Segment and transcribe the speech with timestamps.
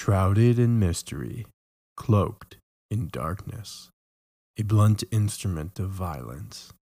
[0.00, 1.44] Shrouded in mystery,
[1.96, 2.56] cloaked
[2.88, 3.90] in darkness,
[4.56, 6.72] a blunt instrument of violence,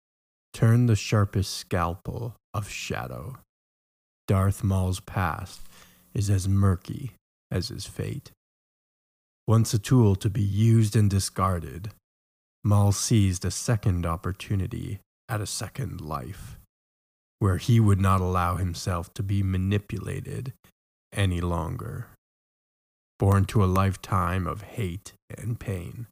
[0.52, 3.38] turn the sharpest scalpel of shadow.
[4.28, 5.62] Darth Maul's past
[6.12, 7.14] is as murky
[7.50, 8.32] as his fate.
[9.48, 11.92] Once a tool to be used and discarded,
[12.62, 16.58] Maul seized a second opportunity at a second life,
[17.38, 20.52] where he would not allow himself to be manipulated
[21.14, 22.08] any longer.
[23.18, 26.06] Born to a lifetime of hate and pain,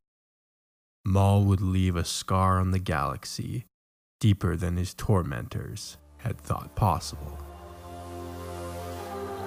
[1.05, 3.67] Maul would leave a scar on the galaxy
[4.21, 7.39] deeper than his tormentors had thought possible.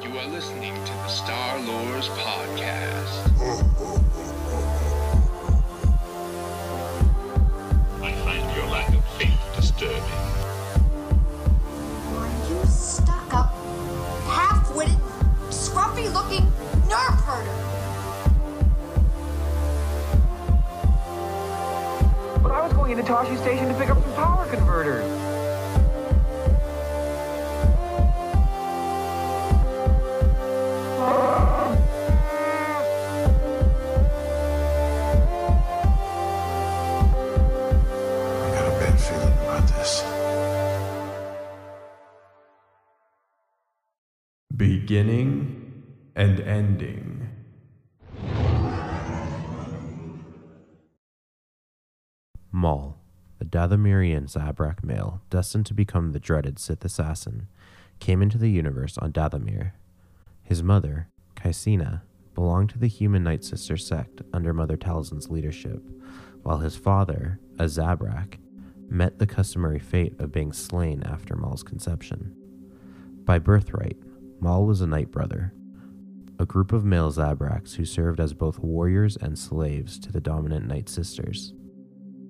[0.03, 3.25] You are listening to the Star Lores Podcast.
[8.03, 9.97] I find your lack of faith disturbing.
[12.13, 13.51] Are you stuck up,
[14.27, 14.99] half witted,
[15.49, 16.51] scruffy looking
[16.87, 17.57] nerf herder?
[22.41, 25.03] But I was going into Tosche Station to pick up some power converters.
[38.43, 40.03] I got a bad feeling about this.
[44.55, 45.56] Beginning
[46.17, 47.29] and ending.
[52.51, 52.97] Maul,
[53.37, 57.47] the Dathomirian Zabrak male destined to become the dreaded Sith assassin,
[57.99, 59.73] came into the universe on Dathomir.
[60.41, 62.01] His mother, Kycina,
[62.33, 65.83] belonged to the human Night Sister sect under Mother Talzin's leadership,
[66.41, 68.39] while his father, a Zabrak,
[68.89, 72.35] met the customary fate of being slain after Maul's conception.
[73.23, 73.97] By birthright,
[74.39, 75.53] Maul was a Night Brother,
[76.39, 80.67] a group of male Zabraks who served as both warriors and slaves to the dominant
[80.67, 81.53] Night Sisters.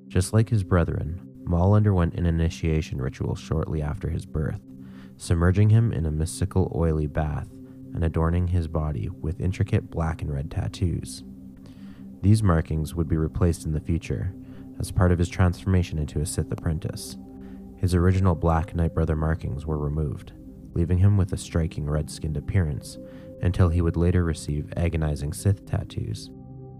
[0.07, 4.61] Just like his brethren, Maul underwent an initiation ritual shortly after his birth,
[5.17, 7.49] submerging him in a mystical oily bath
[7.93, 11.23] and adorning his body with intricate black and red tattoos.
[12.21, 14.33] These markings would be replaced in the future
[14.79, 17.17] as part of his transformation into a Sith apprentice.
[17.77, 20.31] His original black Night Brother markings were removed,
[20.73, 22.97] leaving him with a striking red skinned appearance
[23.41, 26.29] until he would later receive agonizing Sith tattoos,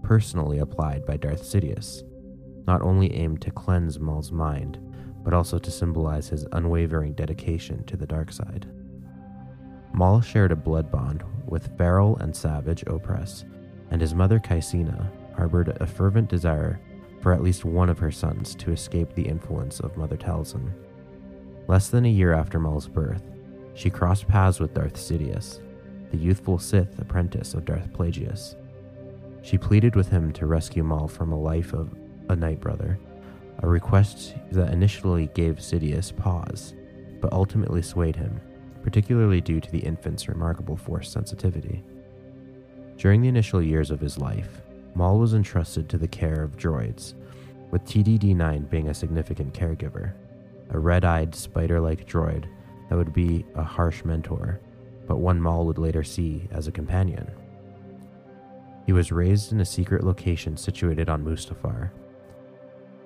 [0.02, 2.02] personally applied by Darth Sidious
[2.68, 4.78] not only aimed to cleanse Maul's mind,
[5.24, 8.68] but also to symbolize his unwavering dedication to the dark side.
[9.94, 13.44] Maul shared a blood bond with feral and savage Opress,
[13.90, 16.78] and his mother Kycina harbored a fervent desire
[17.22, 20.70] for at least one of her sons to escape the influence of Mother Talzin.
[21.68, 23.22] Less than a year after Maul's birth,
[23.72, 25.60] she crossed paths with Darth Sidious,
[26.10, 28.54] the youthful Sith apprentice of Darth Plagueis.
[29.42, 31.94] She pleaded with him to rescue Maul from a life of
[32.28, 32.98] a Night Brother,
[33.62, 36.74] a request that initially gave Sidious pause,
[37.20, 38.40] but ultimately swayed him,
[38.82, 41.82] particularly due to the infant's remarkable force sensitivity.
[42.96, 44.62] During the initial years of his life,
[44.94, 47.14] Maul was entrusted to the care of droids,
[47.70, 50.12] with TDD 9 being a significant caregiver,
[50.70, 52.46] a red eyed, spider like droid
[52.88, 54.60] that would be a harsh mentor,
[55.08, 57.28] but one Maul would later see as a companion.
[58.86, 61.90] He was raised in a secret location situated on Mustafar.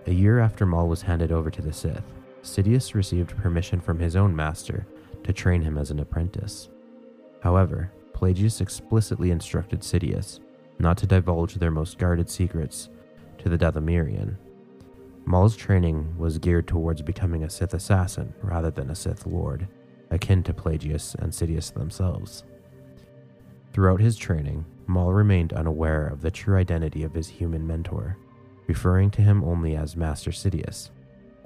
[0.07, 2.05] A year after Maul was handed over to the Sith,
[2.43, 4.85] Sidious received permission from his own master
[5.23, 6.69] to train him as an apprentice.
[7.41, 10.41] However, Plagueis explicitly instructed Sidious
[10.79, 12.89] not to divulge their most guarded secrets
[13.39, 14.37] to the Dathomirian.
[15.25, 19.69] Maul's training was geared towards becoming a Sith assassin rather than a Sith Lord,
[20.13, 22.45] akin to Plagueis and Sidious themselves.
[23.73, 28.19] Throughout his training, Maul remained unaware of the true identity of his human mentor,
[28.67, 30.91] referring to him only as Master Sidious,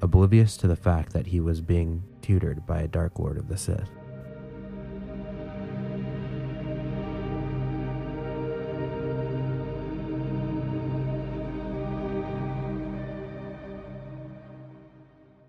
[0.03, 3.56] oblivious to the fact that he was being tutored by a Dark Lord of the
[3.56, 3.88] Sith.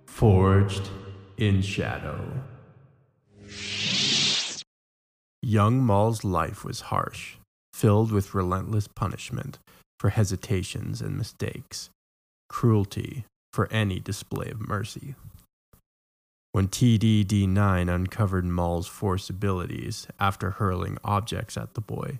[0.06, 0.89] Forged
[1.38, 2.44] in Shadow.
[5.47, 7.38] Young Maul's life was harsh,
[7.71, 9.59] filled with relentless punishment
[9.97, 11.89] for hesitations and mistakes,
[12.49, 13.23] cruelty
[13.53, 15.15] for any display of mercy.
[16.51, 22.19] When TDD 9 uncovered Maul's force abilities after hurling objects at the boy,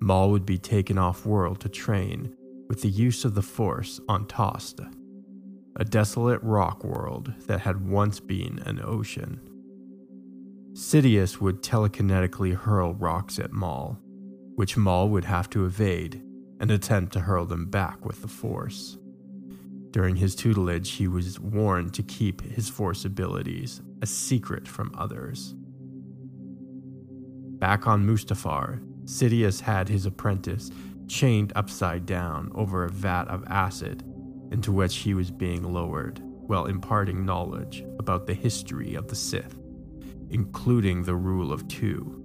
[0.00, 2.36] Maul would be taken off world to train
[2.68, 4.88] with the use of the Force on Tosta,
[5.74, 9.51] a desolate rock world that had once been an ocean.
[10.72, 13.98] Sidious would telekinetically hurl rocks at Maul,
[14.54, 16.22] which Maul would have to evade
[16.60, 18.96] and attempt to hurl them back with the Force.
[19.90, 25.54] During his tutelage, he was warned to keep his Force abilities a secret from others.
[27.58, 30.70] Back on Mustafar, Sidious had his apprentice
[31.06, 34.02] chained upside down over a vat of acid
[34.50, 39.61] into which he was being lowered while imparting knowledge about the history of the Sith,
[40.32, 42.24] including the rule of two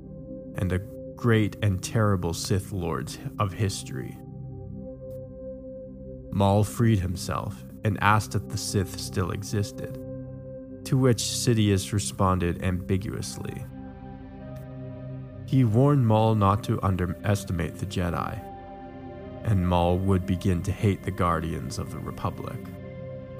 [0.55, 0.79] and the
[1.15, 4.17] great and terrible Sith lords of history.
[6.31, 9.99] Maul freed himself and asked if the Sith still existed,
[10.85, 13.63] to which Sidious responded ambiguously.
[15.45, 18.39] He warned Maul not to underestimate the Jedi,
[19.43, 22.59] and Maul would begin to hate the Guardians of the Republic.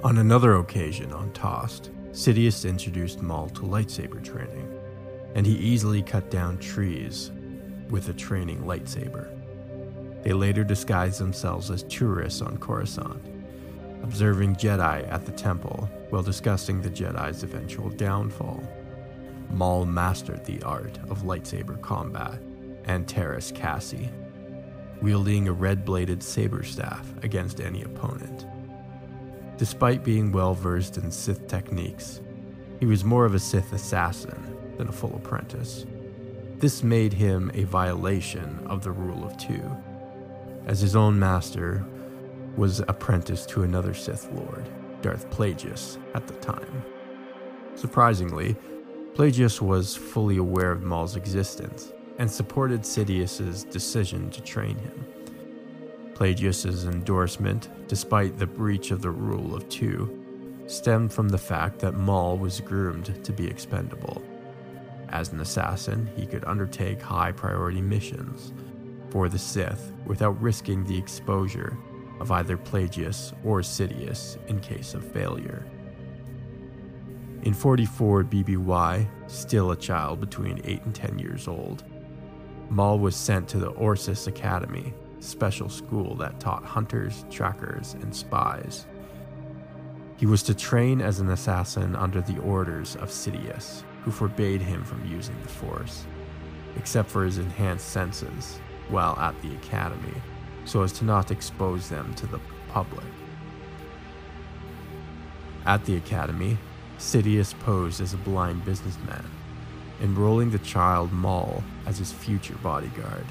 [0.02, 4.76] On another occasion on Tost, Sidious introduced Maul to lightsaber training,
[5.36, 7.30] and he easily cut down trees
[7.90, 9.30] with a training lightsaber.
[10.24, 13.22] They later disguised themselves as tourists on Coruscant,
[14.02, 18.64] observing Jedi at the temple while discussing the Jedi's eventual downfall.
[19.50, 22.40] Maul mastered the art of lightsaber combat
[22.86, 24.10] and Teräs Käsi,
[25.00, 28.44] wielding a red bladed saber staff against any opponent.
[29.58, 32.20] Despite being well versed in Sith techniques,
[32.78, 35.84] he was more of a Sith assassin than a full apprentice.
[36.58, 39.60] This made him a violation of the rule of two,
[40.66, 41.84] as his own master
[42.56, 44.68] was apprenticed to another Sith Lord,
[45.02, 46.84] Darth Plagueis, at the time.
[47.74, 48.54] Surprisingly,
[49.14, 55.04] Plagueis was fully aware of Maul's existence and supported Sidious's decision to train him.
[56.18, 60.20] Plagueis's endorsement, despite the breach of the rule of two,
[60.66, 64.20] stemmed from the fact that Maul was groomed to be expendable.
[65.10, 68.52] As an assassin, he could undertake high priority missions
[69.10, 71.78] for the Sith without risking the exposure
[72.18, 75.64] of either Plagueis or Sidious in case of failure.
[77.42, 81.84] In 44 BBY, still a child between 8 and 10 years old,
[82.70, 88.86] Maul was sent to the Orsis Academy, special school that taught hunters, trackers, and spies.
[90.16, 94.84] He was to train as an assassin under the orders of Sidious, who forbade him
[94.84, 96.06] from using the Force,
[96.76, 100.14] except for his enhanced senses, while at the academy,
[100.64, 103.04] so as to not expose them to the public.
[105.66, 106.58] At the academy,
[106.98, 109.24] Sidious posed as a blind businessman,
[110.02, 113.24] enrolling the child Maul as his future bodyguard.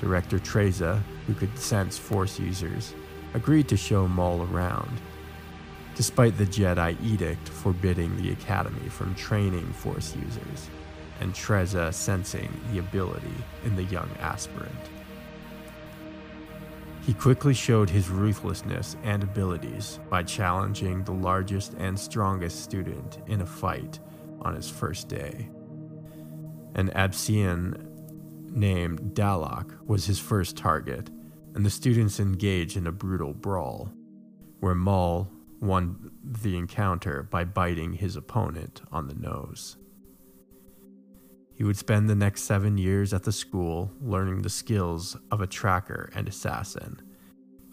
[0.00, 2.94] Director Treza, who could sense Force users,
[3.34, 5.00] agreed to show Maul around,
[5.94, 10.70] despite the Jedi edict forbidding the Academy from training Force users,
[11.20, 14.72] and Treza sensing the ability in the young aspirant.
[17.02, 23.42] He quickly showed his ruthlessness and abilities by challenging the largest and strongest student in
[23.42, 23.98] a fight
[24.42, 25.50] on his first day.
[26.74, 27.89] An Abyssin
[28.50, 31.10] named Dalak was his first target,
[31.54, 33.92] and the students engage in a brutal brawl,
[34.60, 35.30] where Maul
[35.60, 39.76] won the encounter by biting his opponent on the nose.
[41.54, 45.46] He would spend the next seven years at the school learning the skills of a
[45.46, 47.02] tracker and assassin,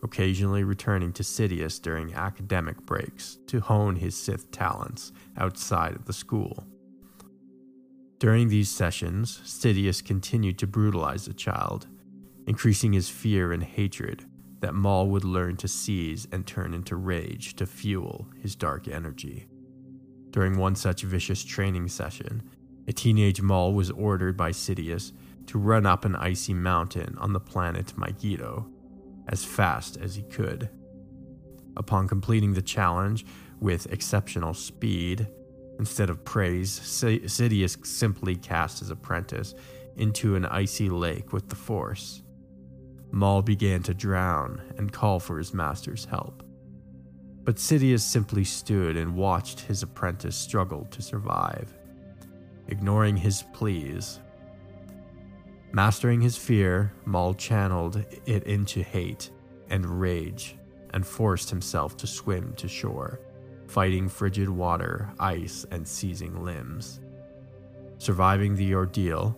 [0.04, 6.14] occasionally returning to Sidious during academic breaks to hone his Sith talents outside of the
[6.14, 6.66] school.
[8.20, 11.88] During these sessions, Sidious continued to brutalize the child,
[12.48, 14.26] increasing his fear and hatred
[14.60, 19.48] that Maul would learn to seize and turn into rage to fuel his dark energy.
[20.32, 22.42] During one such vicious training session,
[22.88, 25.12] a teenage Maul was ordered by Sidious
[25.46, 28.66] to run up an icy mountain on the planet Mygeeto
[29.28, 30.70] as fast as he could.
[31.76, 33.26] Upon completing the challenge
[33.60, 35.28] with exceptional speed,
[35.80, 39.54] instead of praise, Sidious simply cast his apprentice
[39.96, 42.22] into an icy lake with the Force.
[43.12, 46.44] Maul began to drown and call for his master's help.
[47.44, 51.74] But Sidious simply stood and watched his apprentice struggle to survive
[52.68, 54.20] ignoring his pleas.
[55.72, 59.32] Mastering his fear, Maul channeled it into hate
[59.70, 60.58] and rage
[60.94, 63.20] and forced himself to swim to shore,
[63.68, 67.00] fighting frigid water, ice, and seizing limbs.
[67.98, 69.38] Surviving the ordeal,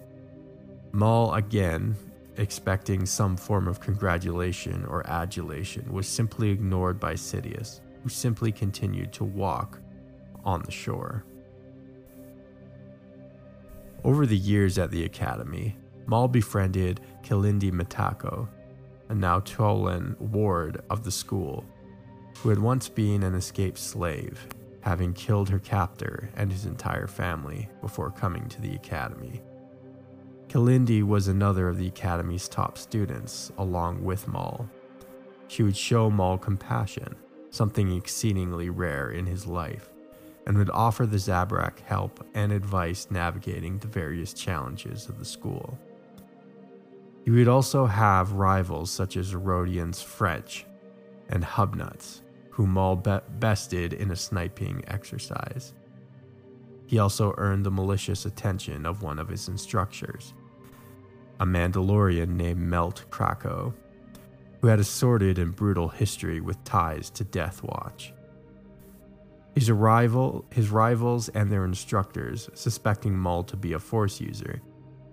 [0.92, 1.96] Maul again,
[2.38, 9.12] expecting some form of congratulation or adulation, was simply ignored by Sidious, who simply continued
[9.14, 9.80] to walk
[10.44, 11.26] on the shore.
[14.04, 18.48] Over the years at the Academy, Maul befriended Kalindi Mitako,
[19.10, 21.66] a now Tolan ward of the school,
[22.42, 24.48] who had once been an escaped slave,
[24.82, 29.42] having killed her captor and his entire family before coming to the academy.
[30.48, 34.70] Kalindi was another of the academy's top students, along with Maul.
[35.48, 37.16] She would show Maul compassion,
[37.52, 39.90] something exceedingly rare in his life,
[40.48, 45.78] and would offer the Zabrak help and advice navigating the various challenges of the school.
[47.26, 50.66] He would also have rivals such as Rodian's French
[51.30, 52.22] and Hubnuts,
[52.60, 55.74] whom Maul be- bested in a sniping exercise.
[56.88, 60.34] He also earned the malicious attention of one of his instructors,
[61.40, 63.74] a Mandalorian named Melt Krakow,
[64.60, 68.12] who had a sordid and brutal history with ties to Death Watch.
[69.56, 74.62] His, arrival, his rivals and their instructors, suspecting Maul to be a Force user,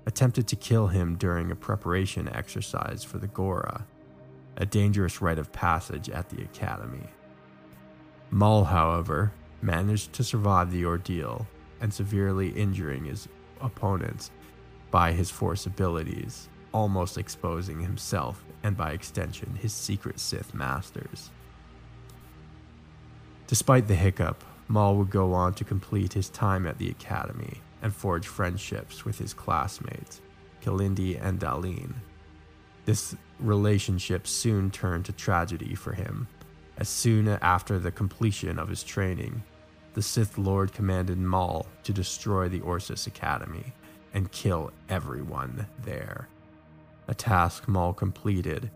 [0.05, 3.87] attempted to kill him during a preparation exercise for the Gora,
[4.57, 7.07] a dangerous rite of passage at the Academy.
[8.31, 11.47] Maul, however, managed to survive the ordeal
[11.81, 13.29] and severely injuring his
[13.61, 14.31] opponents
[14.91, 21.31] by his Force abilities, almost exposing himself and by extension his secret Sith masters.
[23.47, 27.95] Despite the hiccup, Maul would go on to complete his time at the Academy and
[27.95, 30.21] forge friendships with his classmates,
[30.63, 31.95] Kalindi and Daleen.
[32.85, 36.27] This relationship soon turned to tragedy for him,
[36.79, 39.43] as soon after the completion of his training,
[39.95, 43.73] the Sith Lord commanded Maul to destroy the Orsis Academy
[44.13, 46.29] and kill everyone there.
[47.09, 48.71] A task Maul completed,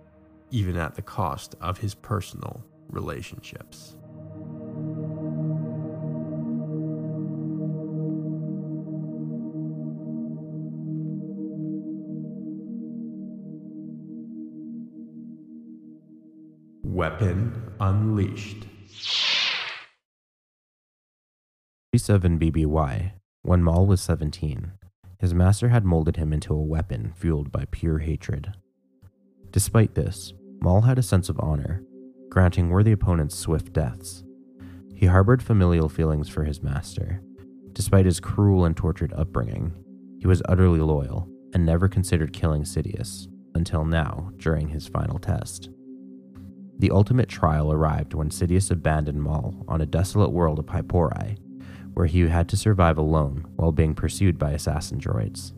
[0.51, 3.97] even at the cost of his personal relationships.
[17.01, 18.67] Weapon Unleashed.
[21.95, 24.73] 37 BBY, when Maul was 17,
[25.19, 28.53] his master had molded him into a weapon fueled by pure hatred.
[29.51, 31.83] Despite this, Maul had a sense of honor,
[32.29, 34.23] granting worthy opponents swift deaths.
[34.95, 37.23] He harbored familial feelings for his master.
[37.73, 39.73] Despite his cruel and tortured upbringing,
[40.19, 45.71] he was utterly loyal and never considered killing Sidious until now during his final test.
[46.81, 51.37] The ultimate trial arrived when Sidious abandoned Maul on a desolate world of Hypori,
[51.93, 55.53] where he had to survive alone while being pursued by assassin droids.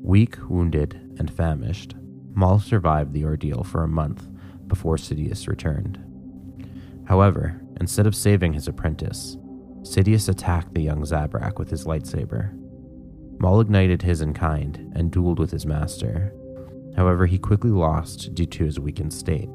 [0.00, 1.96] Weak, wounded, and famished,
[2.32, 4.28] Maul survived the ordeal for a month
[4.68, 5.98] before Sidious returned.
[7.08, 9.36] However, instead of saving his apprentice,
[9.82, 12.56] Sidious attacked the young Zabrak with his lightsaber.
[13.40, 16.32] Maul ignited his in kind and dueled with his master.
[16.94, 19.48] However, he quickly lost due to his weakened state.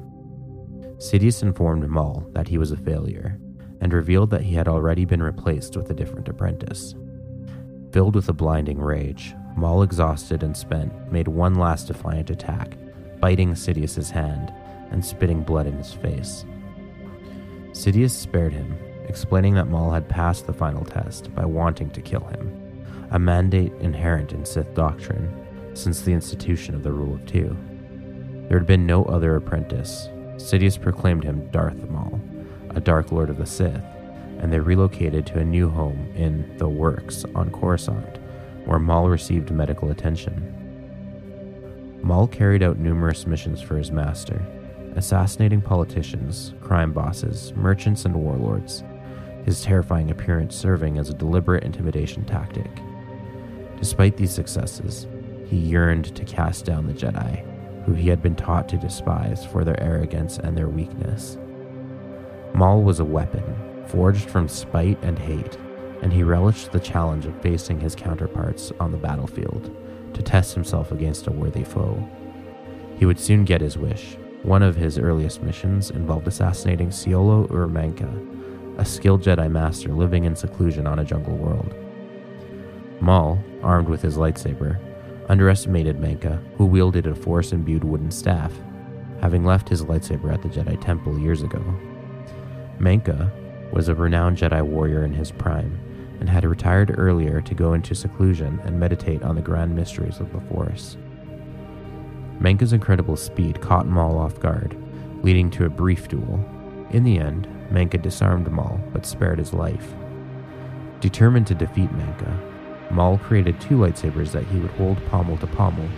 [0.98, 3.38] Sidious informed Maul that he was a failure
[3.80, 6.94] and revealed that he had already been replaced with a different apprentice.
[7.92, 12.76] Filled with a blinding rage, Maul, exhausted and spent, made one last defiant attack,
[13.20, 14.52] biting Sidious's hand
[14.90, 16.44] and spitting blood in his face.
[17.72, 18.76] Sidious spared him,
[19.08, 23.72] explaining that Maul had passed the final test by wanting to kill him, a mandate
[23.80, 27.56] inherent in Sith doctrine since the institution of the Rule of Two.
[28.48, 32.20] There had been no other apprentice, Sidious proclaimed him Darth Maul,
[32.70, 33.82] a Dark Lord of the Sith,
[34.38, 38.18] and they relocated to a new home in the Works on Coruscant,
[38.66, 40.52] where Maul received medical attention.
[42.02, 44.40] Maul carried out numerous missions for his master,
[44.94, 48.84] assassinating politicians, crime bosses, merchants, and warlords,
[49.44, 52.70] his terrifying appearance serving as a deliberate intimidation tactic.
[53.78, 55.06] Despite these successes,
[55.46, 57.44] he yearned to cast down the Jedi,
[57.86, 61.38] who he had been taught to despise for their arrogance and their weakness.
[62.52, 63.44] Maul was a weapon,
[63.86, 65.56] forged from spite and hate,
[66.02, 69.74] and he relished the challenge of facing his counterparts on the battlefield
[70.14, 72.02] to test himself against a worthy foe.
[72.98, 74.16] He would soon get his wish.
[74.42, 80.34] One of his earliest missions involved assassinating Siolo Urmenka, a skilled Jedi master living in
[80.34, 81.74] seclusion on a jungle world.
[83.00, 84.78] Maul, armed with his lightsaber,
[85.28, 88.52] underestimated Menka, who wielded a force imbued wooden staff,
[89.20, 91.62] having left his lightsaber at the Jedi Temple years ago.
[92.78, 93.30] Menka
[93.72, 95.78] was a renowned Jedi warrior in his prime
[96.20, 100.32] and had retired earlier to go into seclusion and meditate on the grand mysteries of
[100.32, 100.96] the Force.
[102.40, 104.76] Menka's incredible speed caught Maul off guard,
[105.22, 106.44] leading to a brief duel.
[106.90, 109.94] In the end, Menka disarmed Maul but spared his life.
[111.00, 112.55] Determined to defeat Menka,
[112.90, 115.88] Maul created two lightsabers that he would hold pommel to pommel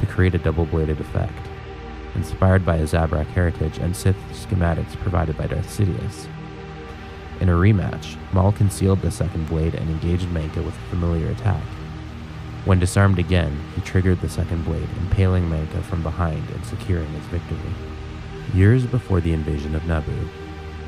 [0.00, 1.48] to create a double bladed effect,
[2.14, 6.28] inspired by his Zabrak heritage and Sith schematics provided by Darth Sidious.
[7.40, 11.62] In a rematch, Maul concealed the second blade and engaged Manka with a familiar attack.
[12.64, 17.24] When disarmed again, he triggered the second blade, impaling Manka from behind and securing his
[17.26, 17.58] victory.
[18.54, 20.28] Years before the invasion of Naboo,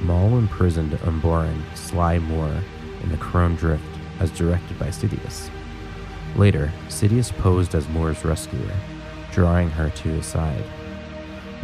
[0.03, 2.63] Maul imprisoned Umbaran Sly Moore
[3.03, 3.85] in the Chrome Drift
[4.21, 5.51] as directed by Sidious.
[6.37, 8.75] Later, Sidious posed as Moore's rescuer,
[9.33, 10.65] drawing her to his side.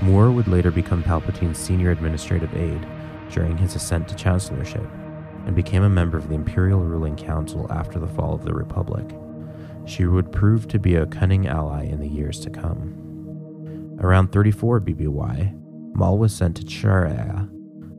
[0.03, 2.87] Moore would later become Palpatine's senior administrative aide
[3.31, 4.87] during his ascent to chancellorship
[5.47, 9.05] and became a member of the Imperial Ruling Council after the fall of the Republic.
[9.87, 13.01] She would prove to be a cunning ally in the years to come.
[14.01, 17.51] Around 34 BBY, Maul was sent to Chiraya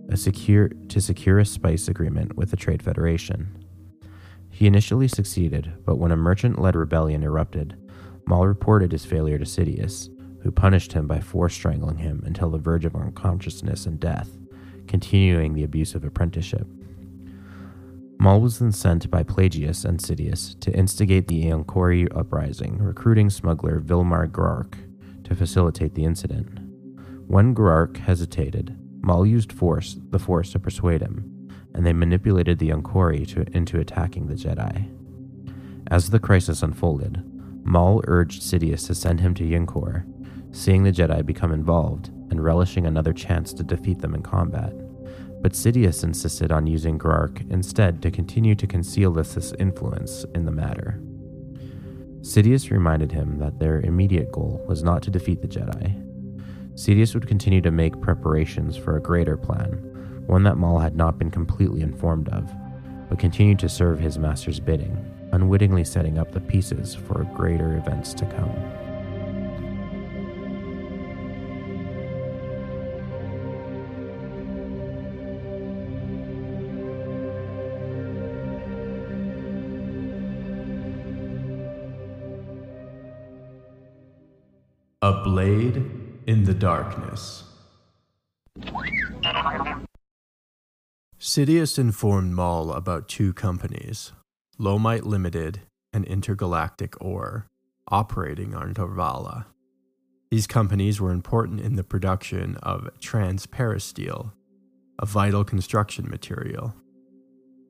[0.09, 3.64] a secure, to secure a spice agreement with the Trade Federation.
[4.55, 7.75] He initially succeeded, but when a merchant led rebellion erupted,
[8.25, 10.07] Maul reported his failure to Sidious,
[10.43, 14.29] who punished him by force strangling him until the verge of unconsciousness and death,
[14.87, 16.65] continuing the abusive apprenticeship.
[18.17, 23.81] Maul was then sent by Plagueis and Sidious to instigate the Yinchorri uprising, recruiting smuggler
[23.81, 24.75] Vilmar Grark
[25.25, 26.59] to facilitate the incident.
[27.27, 31.34] When Grark hesitated, Maul used force, the Force to persuade him,
[31.75, 34.89] and they manipulated the Yinchorri to, into attacking the Jedi.
[35.91, 37.21] As the crisis unfolded,
[37.65, 40.05] Maul urged Sidious to send him to Yinchorr,
[40.51, 44.73] seeing the Jedi become involved and relishing another chance to defeat them in combat.
[45.41, 50.51] But Sidious insisted on using Grark instead to continue to conceal this influence in the
[50.51, 51.01] matter.
[52.21, 56.01] Sidious reminded him that their immediate goal was not to defeat the Jedi.
[56.73, 59.94] Sidious would continue to make preparations for a greater plan,
[60.27, 62.51] one that Maul had not been completely informed of,
[63.09, 64.97] but continued to serve his master's bidding,
[65.31, 68.51] unwittingly setting up the pieces for greater events to come.
[85.01, 85.85] A Blade
[86.25, 87.43] in the Darkness.
[91.25, 94.11] Sidious informed Maul about two companies,
[94.59, 95.61] Lomite Limited
[95.91, 97.47] and Intergalactic Ore,
[97.87, 99.45] operating on Dorvalla.
[100.29, 104.33] These companies were important in the production of transparasteel,
[104.99, 106.75] a vital construction material.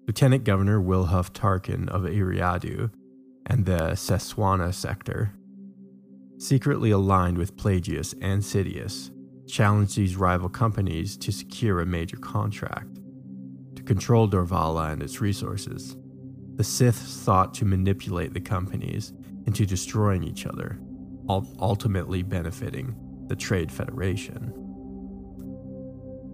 [0.05, 2.91] Lieutenant Governor Wilhuff Tarkin of Eriadu
[3.45, 5.31] and the Seswenna sector
[6.37, 9.11] secretly aligned with Plagueis and Sidious,
[9.47, 12.99] challenged these rival companies to secure a major contract.
[13.85, 15.95] Control Dorvalla and its resources,
[16.55, 19.13] the Sith sought to manipulate the companies
[19.45, 20.79] into destroying each other,
[21.29, 22.95] ultimately benefiting
[23.27, 24.53] the Trade Federation.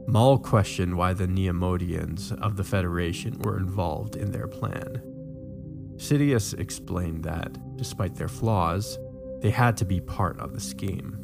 [0.07, 5.01] Maul questioned why the Neimoidians of the Federation were involved in their plan.
[5.97, 8.97] Sidious explained that, despite their flaws,
[9.41, 11.17] they had to be part of the scheme.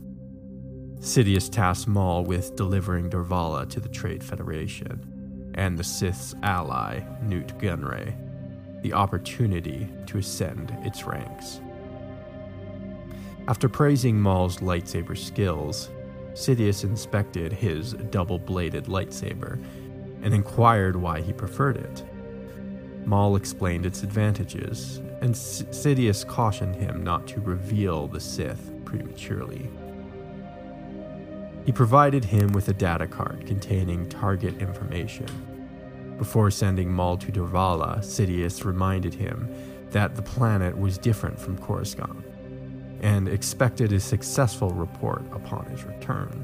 [0.99, 5.13] Sidious tasked Maul with delivering Dorvalla to the Trade Federation
[5.57, 8.13] and the Sith's ally, Nute Gunray,
[8.83, 11.59] the opportunity to ascend its ranks.
[13.47, 15.89] After praising Maul's lightsaber skills,
[16.33, 19.61] Sidious inspected his double bladed lightsaber
[20.21, 22.03] and inquired why he preferred it.
[23.05, 29.69] Maul explained its advantages, and Sidious cautioned him not to reveal the Sith prematurely.
[31.65, 35.27] He provided him with a data card containing target information.
[36.17, 39.47] Before sending Maul to Dorvalla, Sidious reminded him
[39.91, 42.25] that the planet was different from Coruscant
[43.01, 46.43] and expected a successful report upon his return.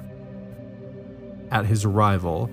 [1.50, 2.52] At his arrival,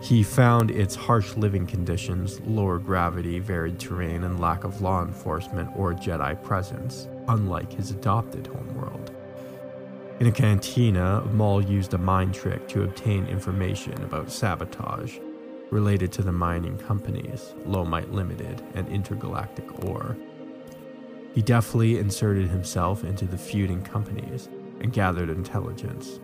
[0.00, 5.70] he found its harsh living conditions, lower gravity, varied terrain, and lack of law enforcement
[5.74, 9.10] or Jedi presence, unlike his adopted homeworld.
[10.20, 15.18] In a cantina, Maul used a mind trick to obtain information about sabotage
[15.70, 20.16] related to the mining companies, Lomite Limited and Intergalactic Ore.
[21.34, 24.48] He deftly inserted himself into the feuding companies
[24.80, 26.20] and gathered intelligence.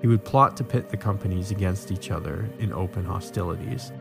[0.00, 3.92] He would plot to pit the companies against each other in open hostilities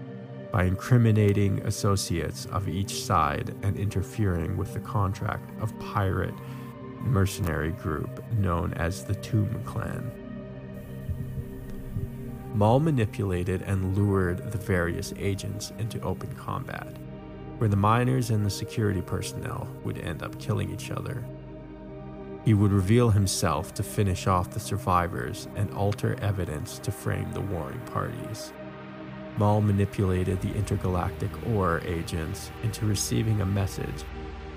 [0.52, 6.34] by incriminating associates of each side and interfering with the contract of pirate
[7.02, 10.29] mercenary group known as the Tomb Clan.
[12.54, 16.88] Maul manipulated and lured the various agents into open combat,
[17.58, 21.24] where the miners and the security personnel would end up killing each other.
[22.46, 27.42] He would reveal himself to finish off the survivors and alter evidence to frame the
[27.42, 28.54] warring parties.
[29.38, 34.04] Maul manipulated the intergalactic ore agents into receiving a message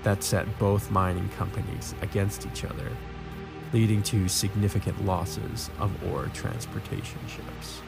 [0.01, 2.89] that set both mining companies against each other,
[3.73, 7.81] leading to significant losses of ore transportation ships.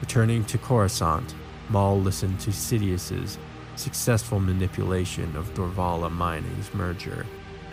[0.00, 1.34] Returning to Coruscant,
[1.68, 3.38] Maul listened to Sidious's
[3.76, 7.24] successful manipulation of Dorvalla Mining's merger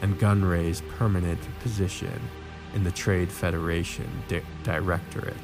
[0.02, 2.22] and Gunray's permanent position
[2.74, 5.36] in the Trade Federation Di- Directorate.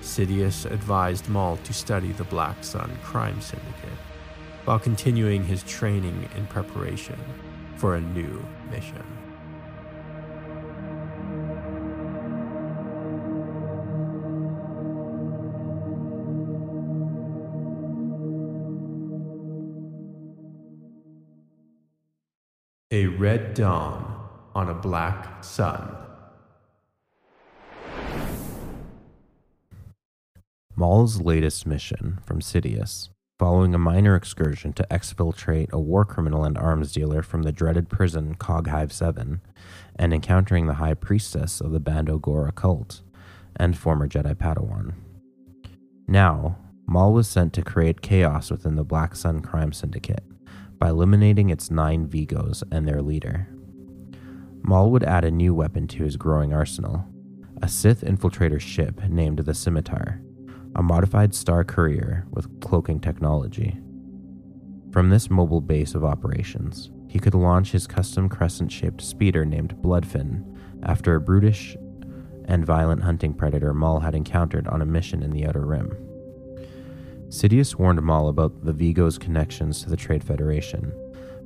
[0.00, 3.98] Sidious advised Maul to study the Black Sun crime syndicate
[4.64, 7.18] while continuing his training in preparation
[7.76, 9.04] for a new mission.
[23.18, 25.96] Red dawn on a black sun.
[30.76, 36.56] Maul's latest mission from Sidious, following a minor excursion to exfiltrate a war criminal and
[36.56, 39.40] arms dealer from the dreaded prison Coghive 7,
[39.96, 43.02] and encountering the high priestess of the Bando Gora cult,
[43.56, 44.94] and former Jedi Padawan.
[46.06, 50.22] Now, Maul was sent to create chaos within the Black Sun crime syndicate
[50.78, 53.48] by eliminating its nine Vigos and their leader.
[54.62, 57.04] Maul would add a new weapon to his growing arsenal
[57.60, 60.20] a Sith infiltrator ship named the Scimitar,
[60.76, 63.80] a modified star courier with cloaking technology.
[64.92, 69.76] From this mobile base of operations, he could launch his custom crescent shaped speeder named
[69.82, 70.44] Bloodfin
[70.84, 71.76] after a brutish
[72.44, 76.07] and violent hunting predator Maul had encountered on a mission in the Outer Rim.
[77.28, 80.94] Sidious warned Maul about the Vigo's connections to the Trade Federation,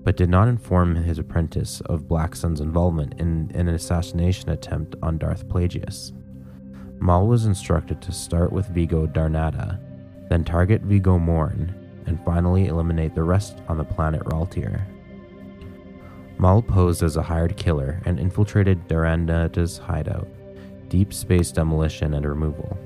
[0.04, 4.94] but did not inform his apprentice of Black Sun's involvement in, in an assassination attempt
[5.02, 6.12] on Darth Plagueis.
[7.00, 9.80] Maul was instructed to start with Vigo Darnata,
[10.28, 11.74] then target Vigo Morn,
[12.06, 14.86] and finally eliminate the rest on the planet Ralltiir.
[16.38, 20.28] Maul posed as a hired killer and infiltrated Darnata's hideout,
[20.88, 22.78] deep space demolition and removal.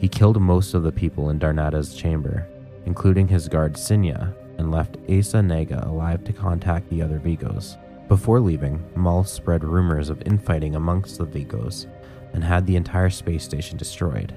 [0.00, 2.48] He killed most of the people in Darnata's chamber,
[2.86, 7.76] including his guard Sinya, and left Asa Nega alive to contact the other Vigos.
[8.08, 11.86] Before leaving, Maul spread rumors of infighting amongst the Vigos
[12.32, 14.34] and had the entire space station destroyed.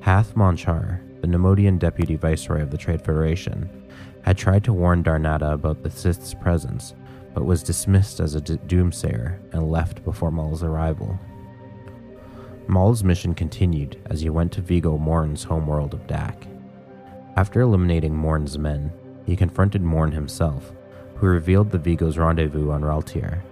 [0.00, 3.68] Hath Monchar, the Neimoidian deputy viceroy of the Trade Federation,
[4.22, 6.94] had tried to warn Darnata about the Sith's presence,
[7.34, 11.18] but was dismissed as a d- doomsayer and left before Maul's arrival.
[12.66, 16.46] Maul's mission continued as he went to Vigo Morn's homeworld of Dak.
[17.36, 18.92] After eliminating Morn's men,
[19.26, 20.72] he confronted Morn himself,
[21.16, 23.42] who revealed the Vigo's rendezvous on Ralltiir.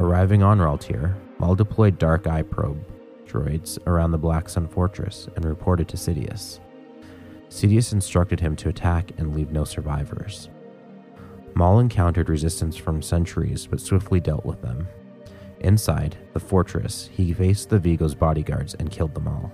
[0.00, 2.84] Arriving on Ralltiir, Maul deployed Dark Eye probe
[3.28, 6.60] droids around the Black Sun Fortress and reported to Sidious.
[7.50, 10.48] Sidious instructed him to attack and leave no survivors.
[11.54, 14.88] Maul encountered resistance from sentries but swiftly dealt with them.
[15.60, 19.52] Inside the fortress, he faced the Vigos bodyguards and killed them all.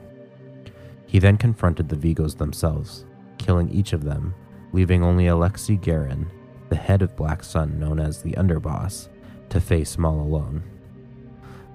[1.06, 3.04] He then confronted the Vigos themselves,
[3.38, 4.34] killing each of them,
[4.72, 6.26] leaving only Alexei Garyn,
[6.68, 9.08] the head of Black Sun known as the Underboss,
[9.48, 10.62] to face Maul alone.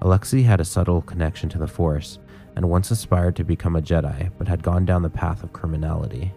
[0.02, 2.20] Alexei had a subtle connection to the Force
[2.56, 6.34] and once aspired to become a Jedi, but had gone down the path of criminality.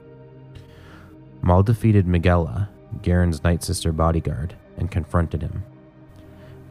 [1.43, 2.69] Maul defeated Mighella,
[3.03, 5.65] Garyn's Night Sister bodyguard, and confronted him.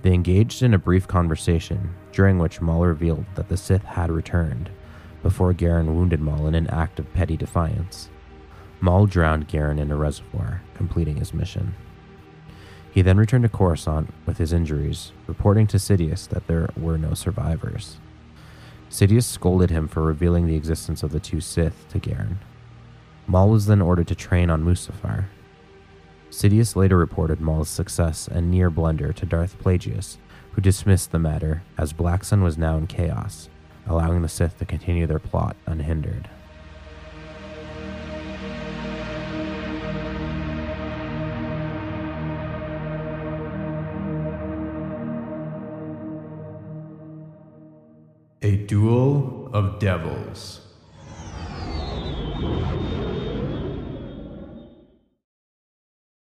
[0.01, 4.69] They engaged in a brief conversation, during which Maul revealed that the Sith had returned,
[5.21, 8.09] before Garyn wounded Maul in an act of petty defiance.
[8.79, 11.75] Maul drowned Garyn in a reservoir, completing his mission.
[12.91, 17.13] He then returned to Coruscant with his injuries, reporting to Sidious that there were no
[17.13, 17.97] survivors.
[18.89, 22.37] Sidious scolded him for revealing the existence of the two Sith to Garyn.
[23.27, 25.25] Maul was then ordered to train on Mustafar.
[26.31, 30.15] Sidious later reported Maul's success and near blunder to Darth Plagueis,
[30.53, 33.49] who dismissed the matter as Black Sun was now in chaos,
[33.85, 36.29] allowing the Sith to continue their plot unhindered.
[48.41, 50.61] A Duel of Devils.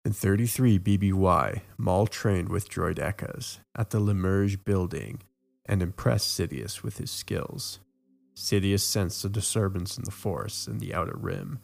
[0.08, 5.20] In 33 BBY, Maul trained with droidekas at the LiMerge building
[5.66, 7.80] and impressed Sidious with his skills.
[8.34, 11.58] Sidious sensed a disturbance in the Force in the Outer Rim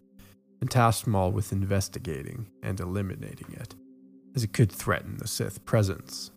[0.61, 3.75] and tasked Maul with investigating and eliminating it.
[4.37, 6.31] as it could threaten the Sith presence.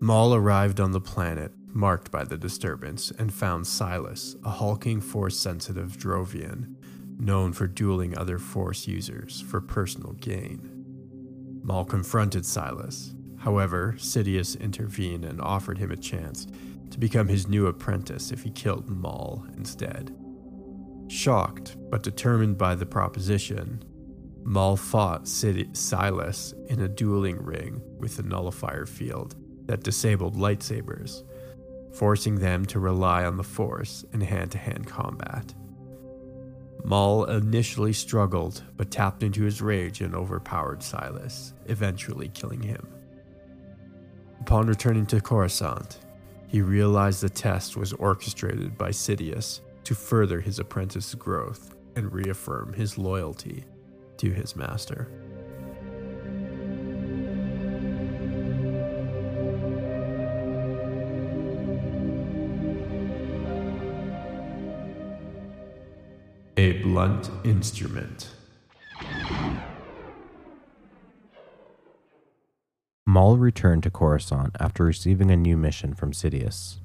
[0.00, 5.36] Maul arrived on the planet marked by the disturbance and found Silas, a hulking force
[5.36, 6.76] sensitive Drovian,
[7.18, 10.75] known for dueling other force users for personal gain.
[11.66, 13.12] Maul confronted Silas.
[13.38, 16.46] However, Sidious intervened and offered him a chance
[16.90, 20.14] to become his new apprentice if he killed Maul instead.
[21.08, 23.82] Shocked but determined by the proposition,
[24.44, 29.34] Maul fought Sid- Silas in a dueling ring with a nullifier field
[29.66, 31.24] that disabled lightsabers,
[31.92, 35.52] forcing them to rely on the Force in hand to hand combat.
[36.86, 42.86] Maul initially struggled, but tapped into his rage and overpowered Silas, eventually killing him.
[44.40, 45.98] Upon returning to Coruscant,
[46.46, 52.72] he realized the test was orchestrated by Sidious to further his apprentice's growth and reaffirm
[52.72, 53.64] his loyalty
[54.18, 55.10] to his master.
[66.96, 68.28] Blunt instrument.
[73.04, 76.76] Maul returned to Coruscant after receiving a new mission from Sidious.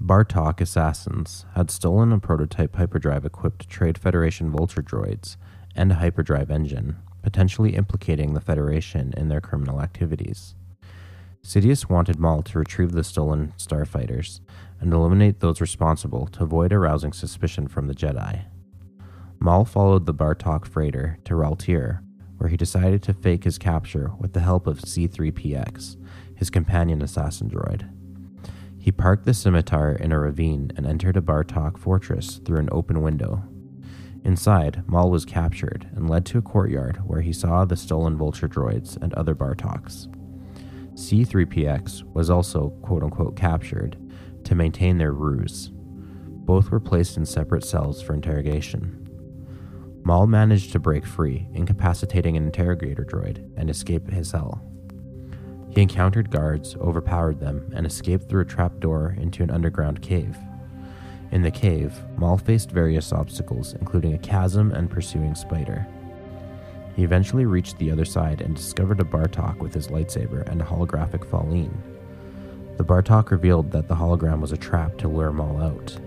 [0.00, 5.36] Bartok assassins had stolen a prototype hyperdrive equipped Trade Federation Vulture droids
[5.74, 10.54] and a hyperdrive engine, potentially implicating the Federation in their criminal activities.
[11.44, 14.38] Sidious wanted Maul to retrieve the stolen starfighters
[14.78, 18.44] and eliminate those responsible to avoid arousing suspicion from the Jedi.
[19.42, 21.98] Maul followed the Bartok freighter to Ralltiir,
[22.38, 25.96] where he decided to fake his capture with the help of C3PX,
[26.36, 27.90] his companion assassin droid.
[28.78, 33.02] He parked the scimitar in a ravine and entered a Bartok fortress through an open
[33.02, 33.42] window.
[34.22, 38.48] Inside, Maul was captured and led to a courtyard where he saw the stolen vulture
[38.48, 40.06] droids and other Bartoks.
[40.94, 43.96] C3PX was also quote unquote captured
[44.44, 45.72] to maintain their ruse.
[45.72, 49.01] Both were placed in separate cells for interrogation.
[50.04, 54.60] Maul managed to break free, incapacitating an interrogator droid, and escape his cell.
[55.70, 60.36] He encountered guards, overpowered them, and escaped through a trapdoor into an underground cave.
[61.30, 65.86] In the cave, Maul faced various obstacles, including a chasm and pursuing spider.
[66.94, 70.64] He eventually reached the other side and discovered a Bartok with his lightsaber and a
[70.64, 71.72] holographic Falleen.
[72.76, 75.98] The Bartok revealed that the hologram was a trap to lure Maul out.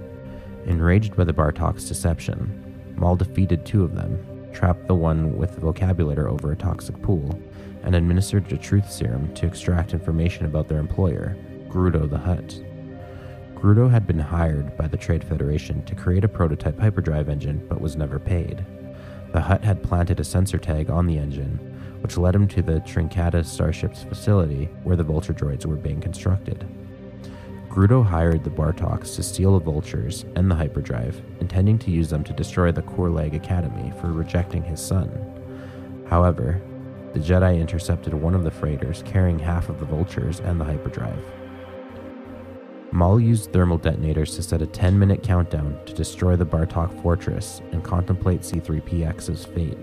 [0.65, 2.64] Enraged by the Bartok's deception,
[2.97, 7.39] Maul defeated two of them, trapped the one with the vocabulator over a toxic pool,
[7.83, 11.35] and administered a truth serum to extract information about their employer,
[11.69, 12.61] Grudo the Hutt.
[13.55, 17.81] Grudo had been hired by the Trade Federation to create a prototype hyperdrive engine but
[17.81, 18.65] was never paid.
[19.33, 21.57] The Hutt had planted a sensor tag on the engine,
[22.01, 26.65] which led him to the Trincata Starship's facility where the Vulture droids were being constructed.
[27.75, 32.23] Grudo hired the Bartoks to steal the Vultures and the hyperdrive, intending to use them
[32.23, 35.11] to destroy the Korleg Academy for rejecting his son.
[36.09, 36.61] However,
[37.11, 41.21] the Jedi intercepted one of the freighters carrying half of the Vultures and the hyperdrive.
[42.93, 47.61] Maul used thermal detonators to set a 10 minute countdown to destroy the Bartok fortress
[47.73, 49.77] and contemplate C3PX's fate.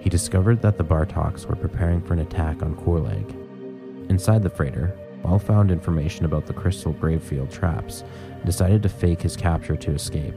[0.00, 4.10] He discovered that the Bartoks were preparing for an attack on Korleg.
[4.10, 9.20] Inside the freighter, Maul found information about the crystal gravefield traps and decided to fake
[9.20, 10.34] his capture to escape.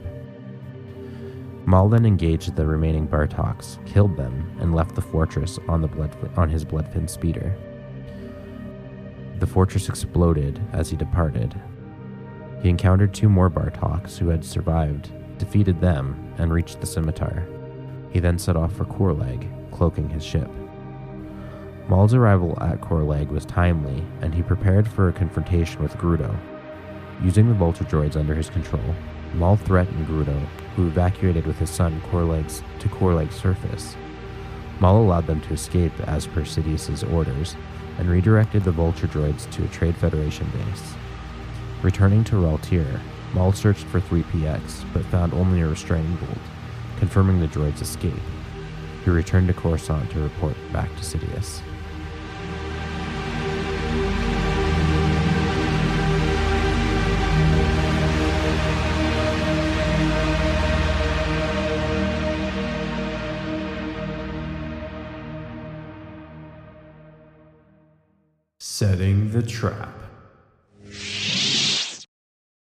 [1.64, 6.14] Maul then engaged the remaining Bartoks, killed them, and left the fortress on, the blood,
[6.36, 7.56] on his bloodfin speeder.
[9.38, 11.58] The fortress exploded as he departed.
[12.62, 17.46] He encountered two more Bartoks who had survived, defeated them, and reached the scimitar.
[18.10, 20.50] He then set off for Korleg, cloaking his ship.
[21.92, 26.34] Maul's arrival at Korleg was timely, and he prepared for a confrontation with Grudo.
[27.22, 28.94] Using the Vulture droids under his control,
[29.34, 30.38] Maul threatened Grudo,
[30.74, 33.94] who evacuated with his son Korleg's, to Korleg's surface.
[34.80, 37.56] Maul allowed them to escape as per Sidious's orders,
[37.98, 40.94] and redirected the Vulture droids to a Trade Federation base.
[41.82, 43.02] Returning to Ralltiir,
[43.34, 46.38] Maul searched for 3PX, but found only a restraining bolt,
[46.96, 48.14] confirming the droid's escape.
[49.04, 51.60] He returned to Coruscant to report back to Sidious.
[69.02, 69.98] Setting the trap.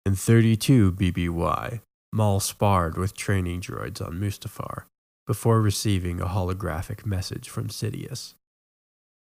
[0.06, 1.82] In 32 BBY,
[2.14, 4.84] Maul sparred with training droids on Mustafar
[5.26, 8.36] before receiving a holographic message from Sidious.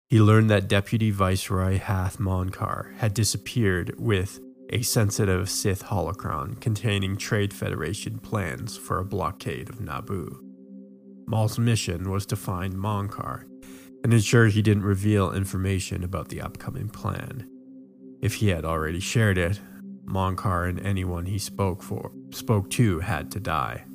[0.10, 4.40] He learned that Deputy Viceroy Hath Monchar had disappeared with
[4.72, 10.40] a sensitive Sith holocron containing Trade Federation plans for a blockade of Naboo.
[11.28, 13.44] Maul's mission was to find Monchar
[14.04, 17.50] and ensure he didn't reveal information about the upcoming plan.
[18.22, 19.60] If he had already shared it,
[20.06, 23.86] Monchar and anyone he spoke for spoke to had to die.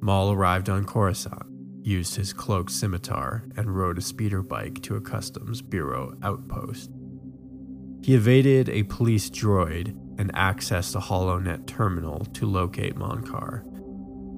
[0.00, 1.46] Maul arrived on Coruscant,
[1.82, 6.90] used his cloaked scimitar, and rode a speeder bike to a customs bureau outpost.
[8.02, 13.64] He evaded a police droid and accessed a HoloNet terminal to locate Monchar.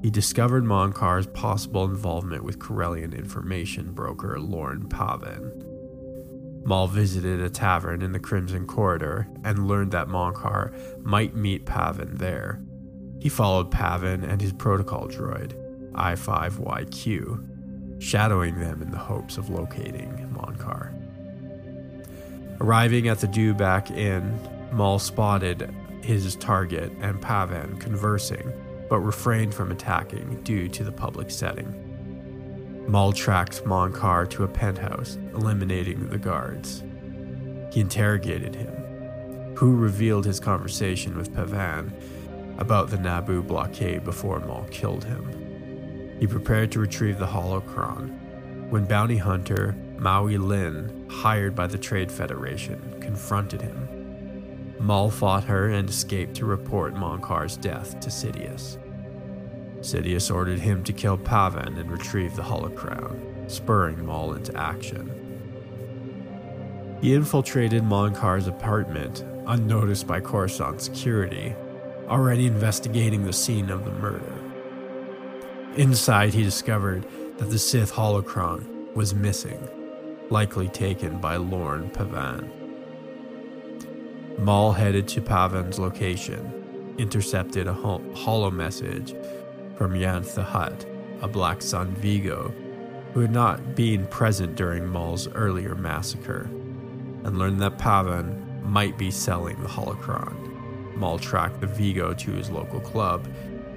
[0.04, 5.64] He discovered Monchar's possible involvement with Corellian information broker Lorn Pavan.
[6.66, 12.18] Maul visited a tavern in the Crimson Corridor and learned that Monchar might meet Pavan
[12.18, 12.60] there.
[13.18, 15.54] He followed Pavan and his protocol droid,
[15.92, 20.92] I5YQ, shadowing them in the hopes of locating Monchar.
[22.60, 24.38] Arriving at the Dewback Inn,
[24.70, 28.52] Maul spotted his target and Pavan conversing,
[28.88, 31.80] but refrained from attacking due to the public setting.
[32.86, 36.82] Maul tracked Monchar to a penthouse, eliminating the guards.
[37.72, 41.92] He interrogated him, who revealed his conversation with Pavan
[42.58, 46.16] about the Naboo blockade before Maul killed him.
[46.20, 52.10] He prepared to retrieve the holocron when bounty hunter Maui Lin, hired by the Trade
[52.10, 53.88] Federation, confronted him.
[54.78, 58.78] Maul fought her and escaped to report Monchar's death to Sidious.
[59.80, 65.10] Sidious ordered him to kill Pavan and retrieve the holocron, spurring Maul into action.
[67.00, 71.54] He infiltrated Monchar's apartment, unnoticed by Coruscant security,
[72.08, 74.32] already investigating the scene of the murder.
[75.76, 77.06] Inside, he discovered
[77.38, 79.68] that the Sith holocron was missing
[80.30, 82.63] likely taken by Lorn Pavan.
[84.38, 89.14] Maul headed to Pavan's location, intercepted a holo message
[89.76, 90.84] from Yanth the Hutt,
[91.22, 92.52] a Black Sun Vigo,
[93.12, 96.50] who had not been present during Maul's earlier massacre,
[97.22, 100.96] and learned that Pavan might be selling the holocron.
[100.96, 103.28] Maul tracked the Vigo to his local club,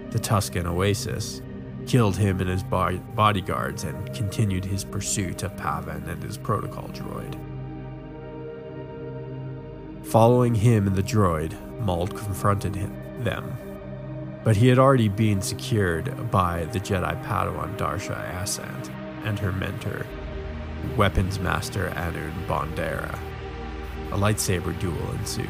[0.09, 1.41] the Tuscan Oasis,
[1.85, 7.39] killed him and his bodyguards, and continued his pursuit of Pavan and his protocol droid.
[10.09, 13.57] Following him and the droid, Maul confronted him, them,
[14.45, 18.89] but he had already been secured by the Jedi Padawan Darsha Assant
[19.25, 20.05] and her mentor,
[20.95, 23.19] weapons master Anoon Bondara.
[24.13, 25.49] A lightsaber duel ensued.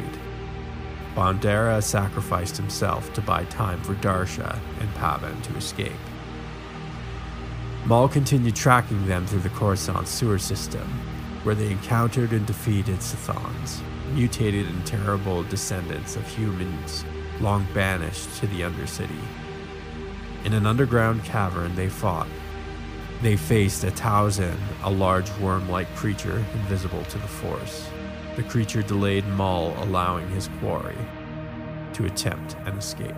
[1.13, 5.91] Bondera sacrificed himself to buy time for Darsha and Pavan to escape.
[7.85, 10.87] Maul continued tracking them through the Coruscant sewer system,
[11.43, 17.05] where they encountered and defeated Cthons, mutated and terrible descendants of humans
[17.39, 19.21] long banished to the Undercity.
[20.45, 22.27] In an underground cavern, they fought.
[23.21, 27.89] They faced a taozin, a large worm like creature invisible to the Force.
[28.35, 30.97] The creature delayed Maul, allowing his quarry
[31.93, 33.15] to attempt an escape.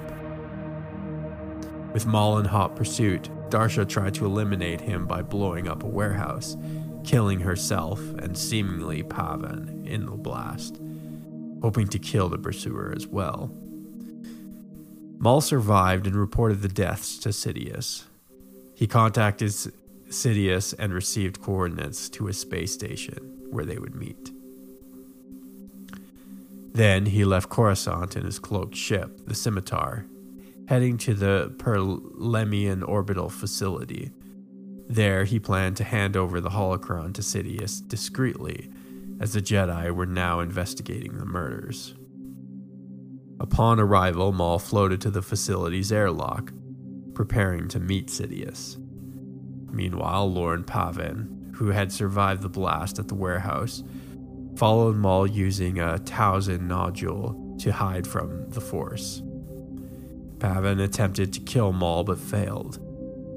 [1.94, 6.56] With Maul in hot pursuit, Darsha tried to eliminate him by blowing up a warehouse,
[7.04, 10.80] killing herself and seemingly Pavan in the blast,
[11.62, 13.52] hoping to kill the pursuer as well.
[15.18, 18.06] Maul survived and reported the deaths to Sidious.
[18.74, 24.32] He contacted Sidious and received coordinates to a space station where they would meet.
[26.72, 30.06] Then he left Coruscant in his cloaked ship, the Scimitar,
[30.70, 34.12] heading to the Perlemian orbital facility.
[34.88, 38.72] There, he planned to hand over the holocron to Sidious discreetly,
[39.20, 41.96] as the Jedi were now investigating the murders.
[43.40, 46.52] Upon arrival, Maul floated to the facility's airlock,
[47.14, 48.78] preparing to meet Sidious.
[49.72, 53.84] Meanwhile, Lorn Pavan, who had survived the blast at the warehouse,
[54.56, 59.22] followed Maul using a taozin nodule to hide from the Force.
[60.38, 62.80] Pavan attempted to kill Maul but failed,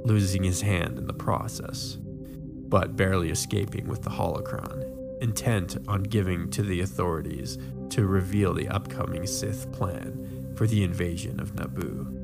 [0.04, 4.91] losing his hand in the process, but barely escaping with the holocron,
[5.22, 7.58] intent on giving to the authorities
[7.90, 12.20] to reveal the upcoming Sith plan for the invasion of Naboo.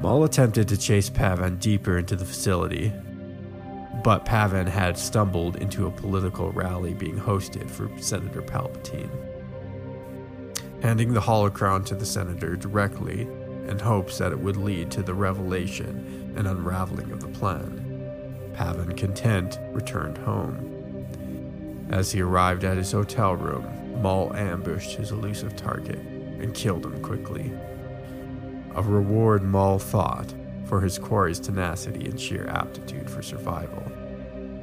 [0.00, 2.92] Maul attempted to chase Pavan deeper into the facility,
[4.02, 9.10] but Pavan had stumbled into a political rally being hosted for Senator Palpatine
[10.82, 13.22] handing the holocron to the senator directly
[13.68, 17.78] in hopes that it would lead to the revelation and unraveling of the plan.
[18.54, 20.71] Pavan, content, returned home.
[21.90, 27.02] As he arrived at his hotel room, Maul ambushed his elusive target and killed him
[27.02, 27.52] quickly.
[28.74, 30.32] A reward Maul thought
[30.64, 33.82] for his quarry's tenacity and sheer aptitude for survival.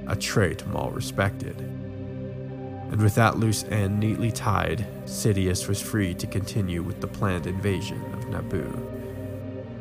[0.08, 1.60] A trait Maul respected.
[1.60, 7.46] And with that loose end neatly tied, Sidious was free to continue with the planned
[7.46, 9.00] invasion of Naboo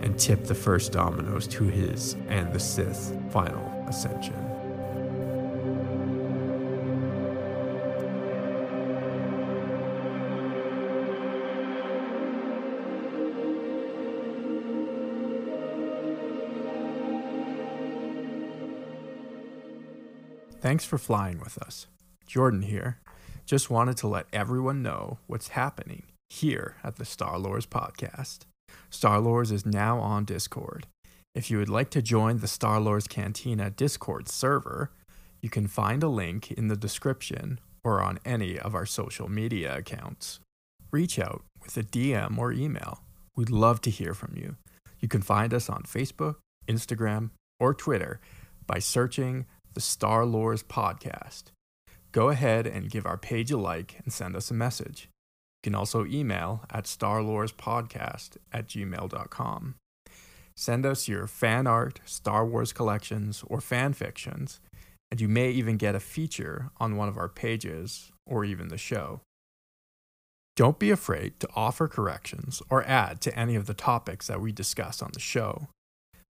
[0.03, 4.48] and tip the first dominoes to his and the Sith's final ascension.
[20.69, 21.87] Thanks for flying with us.
[22.27, 22.99] Jordan here.
[23.47, 28.41] Just wanted to let everyone know what's happening here at the Star Lores podcast.
[28.91, 30.87] Star Lores is now on Discord.
[31.35, 34.91] If you would like to join the Star Lores Cantina Discord server,
[35.41, 39.75] you can find a link in the description or on any of our social media
[39.75, 40.39] accounts.
[40.91, 43.01] Reach out with a DM or email.
[43.35, 44.57] We'd love to hear from you.
[45.01, 46.35] You can find us on Facebook,
[46.69, 48.21] Instagram, or Twitter
[48.67, 49.47] by searching
[49.79, 51.53] the Star Lores Podcast.
[52.11, 55.09] Go ahead and give our page a like and send us a message.
[55.63, 59.77] You can also email at starlorespodcast at gmail.com.
[60.57, 64.59] Send us your fan art, Star Wars collections, or fan fictions,
[65.13, 68.79] and you may even get a feature on one of our pages or even the
[68.79, 69.21] show.
[70.57, 74.51] Don't be afraid to offer corrections or add to any of the topics that we
[74.51, 75.69] discuss on the show.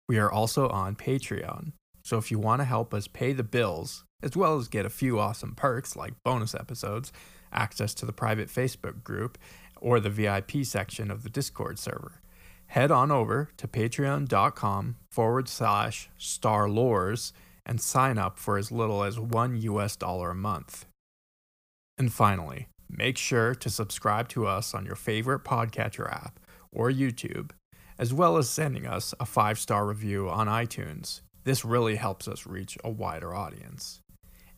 [0.07, 1.73] We are also on Patreon,
[2.09, 4.91] so if you want to help us pay the bills, as well as get a
[4.91, 7.13] few awesome perks like bonus episodes,
[7.53, 9.37] access to the private Facebook group,
[9.77, 12.23] or the VIP section of the Discord server,
[12.69, 17.33] head on over to patreon.com forward slash starlores
[17.67, 20.87] and sign up for as little as one US dollar a month.
[21.99, 26.41] And finally, make sure to subscribe to us on your favorite podcatcher app
[26.73, 27.51] or YouTube,
[27.99, 31.21] as well as sending us a five star review on iTunes.
[31.49, 34.03] This really helps us reach a wider audience.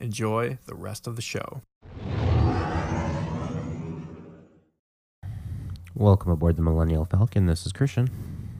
[0.00, 1.62] Enjoy the rest of the show.
[5.94, 7.46] Welcome aboard the Millennial Falcon.
[7.46, 8.10] This is Christian.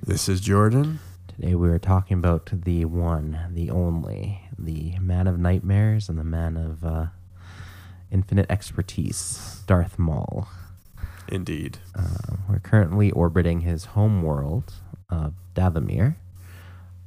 [0.07, 1.01] This is Jordan.
[1.26, 6.22] Today we are talking about the one, the only, the man of nightmares and the
[6.22, 7.07] man of uh,
[8.12, 10.47] infinite expertise, Darth Maul.
[11.26, 11.78] Indeed.
[11.99, 14.74] Uh, we're currently orbiting his home world
[15.11, 16.14] of Dathomir,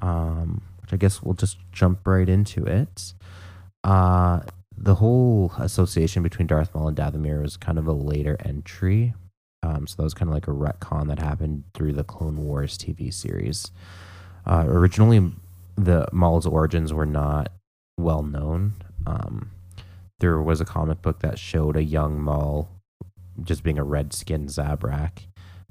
[0.02, 3.14] um, which I guess we'll just jump right into it.
[3.84, 4.42] Uh,
[4.78, 9.14] the whole association between Darth Maul and Dathomir was kind of a later entry.
[9.64, 12.78] Um, so that was kind of like a retcon that happened through the Clone Wars
[12.78, 13.72] TV series.
[14.46, 15.32] Uh, originally,
[15.76, 17.50] the Maul's origins were not
[17.98, 18.74] well known.
[19.08, 19.52] Um,
[20.20, 22.70] there was a comic book that showed a young Maul
[23.42, 25.28] just being a red skinned Zabrak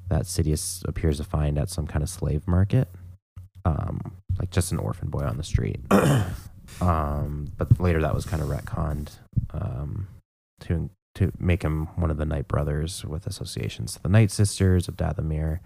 [0.09, 2.87] that Sidious appears to find at some kind of slave market.
[3.65, 5.79] Um, like just an orphan boy on the street.
[6.81, 9.11] um, but later that was kind of retconned
[9.51, 10.07] um,
[10.61, 14.87] to to make him one of the Night Brothers with associations to the Night Sisters
[14.87, 15.59] of Dathomir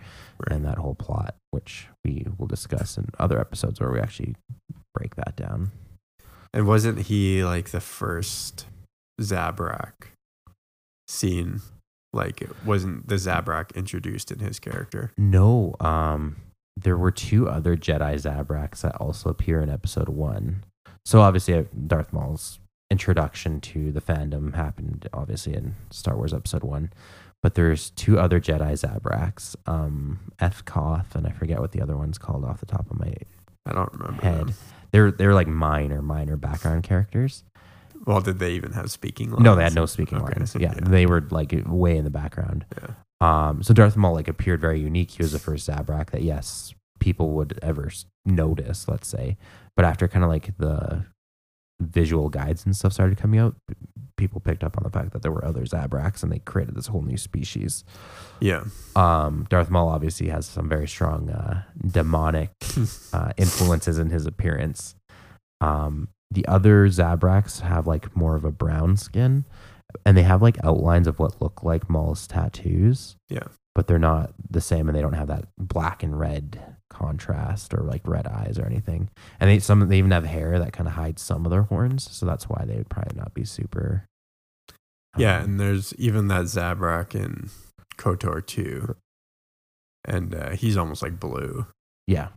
[0.50, 4.36] and that whole plot, which we will discuss in other episodes where we actually
[4.94, 5.72] break that down.
[6.54, 8.66] And wasn't he like the first
[9.22, 10.12] Zabrak
[11.08, 11.62] seen?
[12.14, 15.12] Like, it wasn't the Zabrak introduced in his character?
[15.18, 16.38] No, um,
[16.80, 20.64] there were two other Jedi Zabraks that also appear in episode one.
[21.06, 22.60] So obviously, uh, Darth Maul's
[22.92, 26.92] introduction to the fandom happened obviously in Star Wars Episode One,
[27.44, 31.98] but there's two other Jedi Zabraks, um, Eeth Koth, and I forget what the other
[31.98, 33.14] one's called off the top of my
[33.66, 34.22] I don't remember.
[34.24, 34.48] head.
[34.48, 34.54] them.
[34.92, 37.44] They're they're like minor minor background characters.
[38.06, 39.44] Well, did they even have speaking lines?
[39.44, 40.52] No, they had no speaking Okay, lines.
[40.52, 42.66] so Yeah, they were like way in the background.
[42.78, 42.88] Yeah.
[43.20, 45.12] Um, so Darth Maul like appeared very unique.
[45.12, 47.92] He was the first Zabrak that yes people would ever
[48.26, 48.88] notice.
[48.88, 49.38] Let's say,
[49.76, 51.06] but after kind of like the
[51.80, 53.56] visual guides and stuff started coming out,
[54.18, 56.88] people picked up on the fact that there were other Zabraks and they created this
[56.88, 57.84] whole new species.
[58.40, 58.64] Yeah.
[58.96, 62.50] Um, Darth Maul obviously has some very strong uh, demonic
[63.14, 64.96] uh, influences in his appearance.
[65.62, 69.46] Um, the other Zabraks have like more of a brown skin,
[70.06, 73.16] and they have like outlines of what look like Maul's tattoos.
[73.30, 73.48] Yeah.
[73.76, 76.60] but they're not the same, and they don't have that black and red
[76.90, 79.10] contrast or like red eyes or anything.
[79.40, 82.10] And they some they even have hair that kind of hides some of their horns,
[82.12, 84.06] so that's why they would probably not be super.
[85.18, 87.50] Yeah, um, and there's even that Zabrak in
[87.98, 88.96] KOTOR 2.
[90.06, 91.68] And uh, he's almost like blue.
[92.08, 92.30] yeah,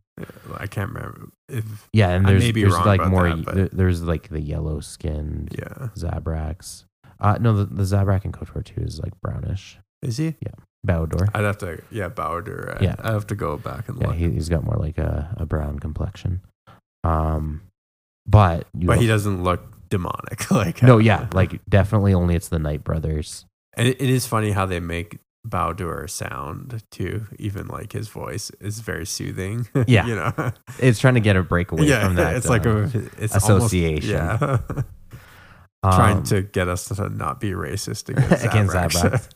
[0.59, 3.35] I can't remember if yeah, and there's there's like more.
[3.35, 5.89] that, there's like the yellow skinned yeah.
[5.97, 6.85] Zabraks.
[7.21, 9.79] Uh, no, the, the Zabrak in KOTOR 2 is like brownish.
[10.03, 10.35] Is he?
[10.41, 10.53] Yeah.
[10.87, 11.29] Bao-Dur.
[11.35, 12.79] I'd have to, yeah, Bao-Dur.
[12.81, 12.95] I, Yeah.
[13.01, 14.17] I have to go back and Yeah, look.
[14.17, 16.41] he, he's got more like a, a brown complexion.
[17.05, 17.63] Um,
[18.27, 19.61] but you but he doesn't look
[19.91, 20.51] demonic.
[20.51, 23.45] Like no, yeah, like definitely only it's the Night Brothers.
[23.77, 27.27] and it, it is funny how they make Bao-Dur sound too.
[27.39, 29.69] Even like his voice is very soothing.
[29.87, 30.07] Yeah.
[30.07, 30.53] you know.
[30.79, 32.37] It's trying to get a break away yeah, from that.
[32.37, 34.19] it's like uh, a it's association.
[34.19, 34.83] Almost, yeah,
[35.83, 38.75] trying um, to get us to not be racist against, Against.
[38.75, 39.29] Zabraks.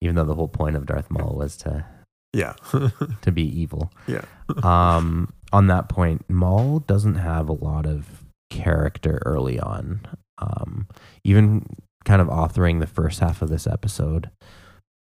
[0.00, 1.84] even though the whole point of Darth Maul was to
[2.32, 2.54] yeah,
[3.22, 3.92] to be evil.
[4.06, 4.24] yeah,
[4.62, 10.00] um, on that point, Maul doesn't have a lot of character early on.
[10.38, 10.86] Um,
[11.24, 11.64] even
[12.04, 14.30] kind of authoring the first half of this episode.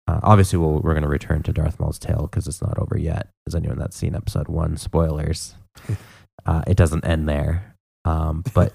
[0.07, 2.97] Uh, obviously, we'll, we're going to return to Darth Maul's tale because it's not over
[2.99, 3.29] yet.
[3.47, 5.55] As anyone that's seen episode one, spoilers,
[6.45, 7.72] uh, it doesn't end there.
[8.06, 8.74] Um, but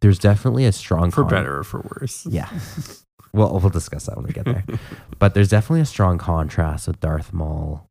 [0.00, 2.26] there's definitely a strong for con- better or for worse.
[2.26, 2.48] Yeah.
[3.32, 4.64] Well, we'll discuss that when we get there.
[5.18, 7.86] but there's definitely a strong contrast with Darth Maul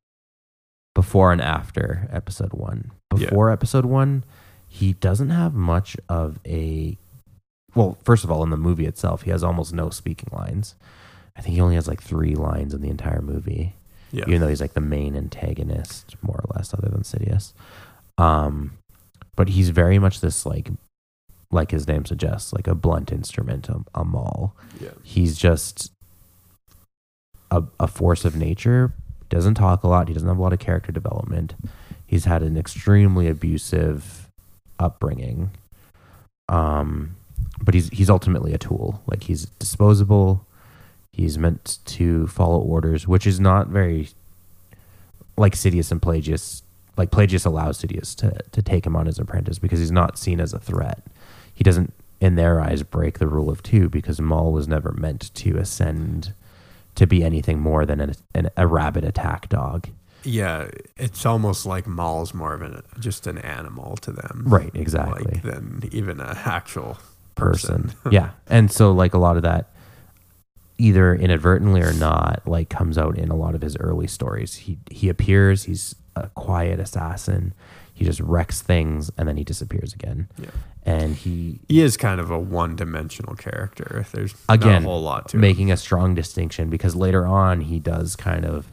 [0.96, 2.92] before and after episode one.
[3.16, 3.30] Yeah.
[3.30, 4.24] Before episode one,
[4.68, 6.98] he doesn't have much of a.
[7.76, 10.76] Well, first of all, in the movie itself, he has almost no speaking lines.
[11.38, 13.76] I think he only has like three lines in the entire movie,
[14.12, 17.54] yeah, even though he's like the main antagonist, more or less, other than Sidious.
[18.18, 18.77] Um,
[19.38, 20.70] but he's very much this like,
[21.50, 24.54] like his name suggests, like a blunt instrument, a, a maul.
[24.82, 25.94] Yeah, he's just
[27.50, 28.92] a, a force of nature.
[29.30, 30.10] Doesn't talk a lot.
[30.10, 31.56] He doesn't have a lot of character development.
[32.06, 34.28] He's had an extremely abusive
[34.80, 35.52] upbringing.
[36.50, 37.16] Um
[37.62, 39.02] but he's he's ultimately a tool.
[39.08, 40.46] Like he's disposable.
[41.12, 44.10] He's meant to follow orders which is not very
[45.36, 46.62] like Sidious and Plagueis
[46.98, 50.40] like Plagueis allows Sidious to to take him on as apprentice because he's not seen
[50.40, 51.04] as a threat
[51.54, 55.34] he doesn't in their eyes break the rule of two because Maul was never meant
[55.36, 56.34] to ascend
[56.96, 59.88] to be anything more than an, an, a rabid attack dog.
[60.24, 60.68] yeah.
[60.98, 65.26] It's almost like Maul's more of an just an animal to them, Right, exactly.
[65.32, 66.98] Like than even an actual
[67.36, 67.90] Person.
[67.90, 67.96] person.
[68.12, 68.32] yeah.
[68.48, 69.70] And so like a lot of that
[70.78, 74.56] either inadvertently or not like comes out in a lot of his early stories.
[74.56, 77.54] He he appears, he's a quiet assassin.
[77.94, 80.28] He just wrecks things and then he disappears again.
[80.38, 80.50] Yeah.
[80.84, 84.06] And he He is kind of a one-dimensional character.
[84.12, 85.42] There's Again, a whole lot to him.
[85.42, 88.68] making a strong distinction because later on he does kind of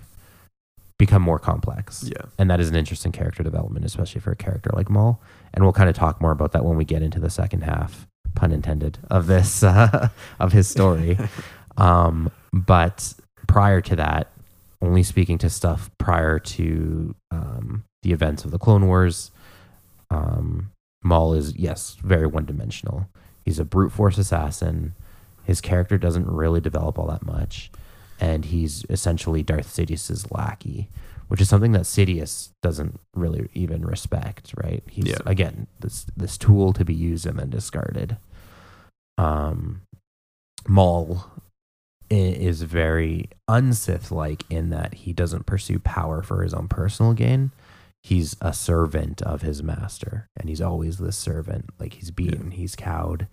[0.98, 2.04] become more complex.
[2.06, 2.26] Yeah.
[2.38, 5.20] And that is an interesting character development, especially for a character like Maul.
[5.52, 8.06] And we'll kind of talk more about that when we get into the second half,
[8.34, 11.18] pun intended, of this uh, of his story.
[11.76, 13.14] um, but
[13.46, 14.28] prior to that,
[14.82, 19.30] only speaking to stuff prior to um, the events of the Clone Wars,
[20.10, 20.70] um,
[21.02, 23.08] Maul is yes, very one dimensional.
[23.44, 24.94] He's a brute force assassin.
[25.44, 27.70] His character doesn't really develop all that much,
[28.20, 30.88] and he's essentially Darth Sidious's lackey,
[31.28, 34.54] which is something that Sidious doesn't really even respect.
[34.56, 34.82] Right?
[34.88, 35.18] He's Yeah.
[35.26, 38.16] again this this tool to be used and then discarded.
[39.18, 39.82] Um,
[40.66, 41.24] Maul
[42.10, 47.50] is very unsith like in that he doesn't pursue power for his own personal gain.
[48.02, 51.70] He's a servant of his master, and he's always the servant.
[51.78, 53.28] Like he's beaten, he's cowed.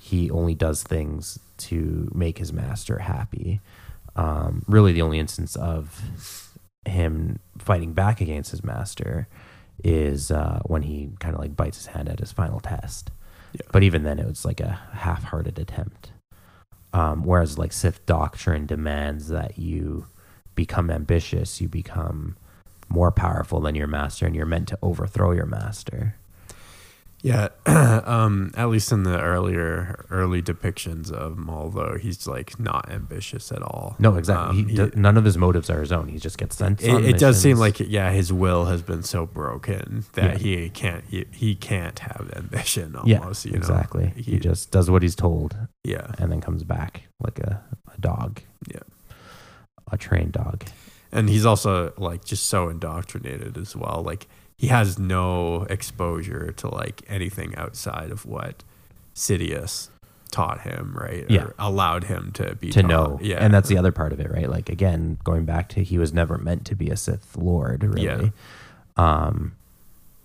[0.00, 3.60] He only does things to make his master happy.
[4.16, 6.50] Um, really, the only instance of
[6.86, 9.26] him fighting back against his master
[9.82, 13.10] is uh, when he kind of like bites his hand at his final test.
[13.52, 13.66] Yeah.
[13.72, 16.12] But even then, it was like a half-hearted attempt.
[16.94, 20.06] Um, whereas like Sith doctrine demands that you
[20.54, 22.36] become ambitious, you become
[22.88, 26.14] more powerful than your master, and you're meant to overthrow your master.
[27.24, 27.48] Yeah,
[28.04, 31.38] um, at least in the earlier early depictions of
[31.74, 33.96] though, he's like not ambitious at all.
[33.98, 34.60] No, exactly.
[34.60, 36.08] Um, he, he- none of his motives are his own.
[36.08, 36.82] He just gets sent.
[36.82, 40.62] it, it does seem like yeah, his will has been so broken that Yeah.
[40.64, 43.46] he can't he, he can't have ambition yeah, almost.
[43.46, 43.56] you know?
[43.56, 44.12] exactly.
[44.16, 47.64] He, He- just does what he's told yeah and then comes back like a,
[47.96, 48.42] a dog.
[48.70, 48.80] Yeah.
[49.90, 50.64] a trained dog.
[51.10, 54.02] and he's also like just so indoctrinated as well.
[54.04, 54.26] Like
[54.56, 58.62] he has no exposure to like anything outside of what
[59.14, 59.88] Sidious
[60.30, 61.24] taught him, right?
[61.28, 61.44] Yeah.
[61.44, 62.88] Or allowed him to be to taught.
[62.88, 63.18] know.
[63.22, 64.48] Yeah, And that's the other part of it, right?
[64.48, 68.04] Like again, going back to he was never meant to be a Sith Lord, really.
[68.04, 68.30] Yeah.
[68.96, 69.54] Um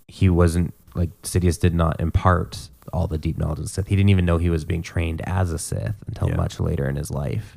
[0.08, 3.86] he wasn't like Sidious did not impart all the deep knowledge of the Sith.
[3.86, 6.36] He didn't even know he was being trained as a Sith until Yeah.
[6.36, 7.56] much later in his life.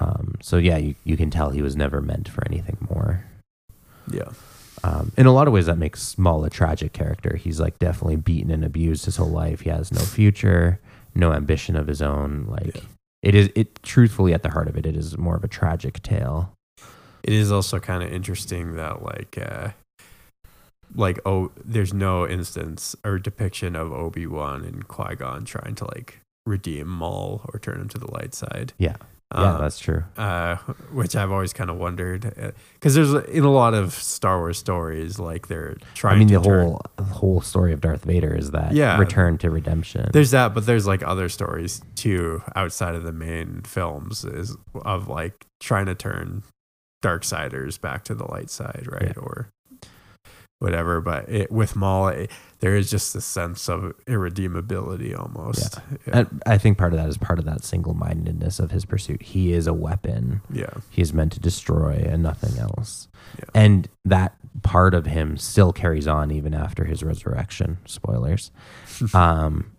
[0.00, 3.24] Um so yeah, you, you can tell he was never meant for anything more.
[4.10, 4.30] yeah.
[4.84, 7.36] Um, in a lot of ways, that makes Maul a tragic character.
[7.36, 9.60] He's like definitely beaten and abused his whole life.
[9.60, 10.80] He has no future,
[11.14, 12.46] no ambition of his own.
[12.48, 12.82] Like Yeah.
[13.22, 16.02] it is it truthfully at the heart of it, it is more of a tragic
[16.02, 16.52] tale.
[17.24, 19.70] It is also kind of interesting that like uh
[20.94, 26.88] like oh there's no instance or depiction of Obi-Wan and Qui-Gon trying to like redeem
[26.88, 28.72] Maul or turn him to the light side.
[28.78, 28.96] Yeah,
[29.34, 30.04] yeah, Uh, that's true.
[30.16, 30.56] uh,
[30.92, 35.18] which I've always kind of wondered because there's in a lot of Star Wars stories
[35.18, 36.14] like they're trying.
[36.14, 38.98] To I mean, the turn- whole the whole story of Darth Vader is that Yeah.
[38.98, 40.08] return to redemption.
[40.12, 45.08] There's that, but there's like other stories too outside of the main films is of
[45.08, 46.42] like trying to turn
[47.02, 49.12] dark Darksiders back to the light side, right?
[49.16, 49.22] Yeah.
[49.22, 49.50] Or
[50.58, 51.00] whatever.
[51.00, 52.30] But it, with Maul, it,
[52.60, 55.78] there is just a sense of irredeemability almost.
[56.06, 56.18] Yeah.
[56.18, 59.22] And I think part of that is part of that single mindedness of his pursuit.
[59.22, 60.40] He is a weapon.
[60.52, 60.70] yeah.
[60.90, 63.08] He is meant to destroy and nothing else.
[63.38, 63.44] Yeah.
[63.54, 67.78] And that part of him still carries on even after his resurrection.
[67.86, 68.50] Spoilers.
[69.14, 69.72] um,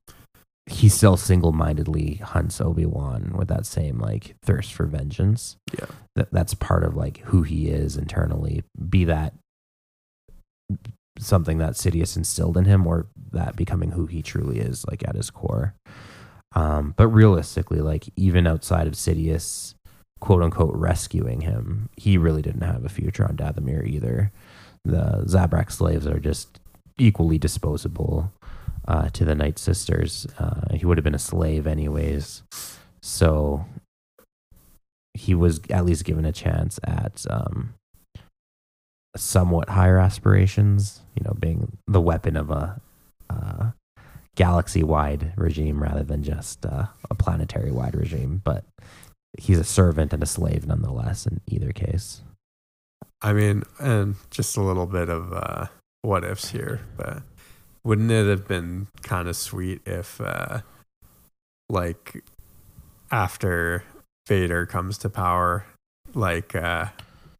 [0.65, 5.57] he still single mindedly hunts Obi Wan with that same like thirst for vengeance.
[5.73, 5.87] Yeah.
[6.15, 8.63] That that's part of like who he is internally.
[8.89, 9.33] Be that
[11.17, 15.15] something that Sidious instilled in him, or that becoming who he truly is, like at
[15.15, 15.75] his core.
[16.55, 19.75] Um, but realistically, like even outside of Sidious,
[20.19, 24.31] quote unquote, rescuing him, he really didn't have a future on Dathomir either.
[24.85, 26.59] The Zabrak slaves are just
[26.97, 28.31] equally disposable
[28.87, 30.25] uh, to the Night Sisters.
[30.39, 32.43] Uh, he would have been a slave anyways,
[33.01, 33.65] so
[35.13, 37.73] he was at least given a chance at um,
[39.15, 41.01] somewhat higher aspirations.
[41.15, 42.79] You know, being the weapon of a
[43.29, 43.71] uh,
[44.35, 48.41] galaxy-wide regime rather than just uh, a planetary-wide regime.
[48.43, 48.63] But
[49.37, 51.25] he's a servant and a slave nonetheless.
[51.25, 52.21] In either case,
[53.21, 55.67] I mean, and just a little bit of uh,
[56.01, 57.23] what ifs here, but
[57.83, 60.61] wouldn't it have been kind of sweet if, uh,
[61.69, 62.23] like,
[63.11, 63.83] after
[64.27, 65.65] Vader comes to power,
[66.13, 66.87] like uh,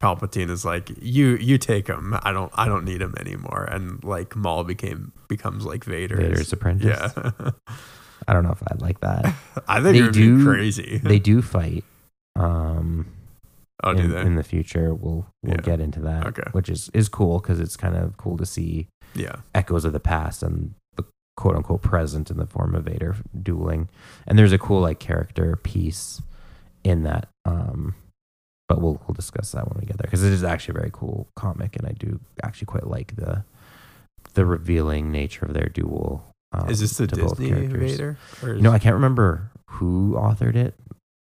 [0.02, 2.16] Palpatine is like, "You, you take him.
[2.22, 6.52] I don't, I don't need him anymore," and like Maul became becomes like Vader's, Vader's
[6.52, 6.86] apprentice.
[7.16, 7.30] Yeah,
[8.28, 9.34] I don't know if I'd like that.
[9.68, 10.98] I think They do- crazy.
[11.04, 11.84] they do fight.
[12.36, 13.08] Um,
[13.84, 14.20] oh, do in, they?
[14.22, 15.60] in the future, we'll we'll Yeah.
[15.62, 16.26] get into that.
[16.28, 16.48] Okay.
[16.52, 20.00] which is is cool because it's kind of cool to see yeah, echoes of the
[20.00, 21.04] past and the
[21.36, 23.88] quote unquote present in the form of Vader dueling.
[24.26, 26.22] And there's a cool like character piece
[26.84, 27.28] in that.
[27.44, 27.94] Um,
[28.70, 30.90] but we'll we'll discuss that when we get there because it is actually a very
[30.92, 33.44] cool comic, and I do actually quite like the
[34.34, 36.24] the revealing nature of their duel.
[36.52, 37.50] Um, is this the Disney.
[37.50, 38.16] Vader?
[38.42, 40.74] Know, I can't remember who authored it.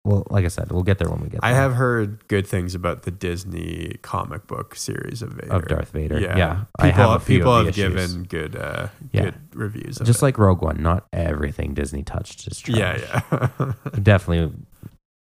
[0.05, 1.49] Well, like I said, we'll get there when we get there.
[1.51, 5.51] I have heard good things about the Disney comic book series of Vader.
[5.53, 6.17] of Darth Vader.
[6.17, 9.23] Yeah, Yeah, People, have people have given good, uh, Yeah.
[9.23, 9.99] good reviews.
[9.99, 10.25] Of just it.
[10.25, 10.81] like Rogue One.
[10.81, 12.77] Not everything Disney touched is trash.
[12.77, 13.21] yeah,
[13.59, 13.73] yeah.
[14.01, 14.53] Definitely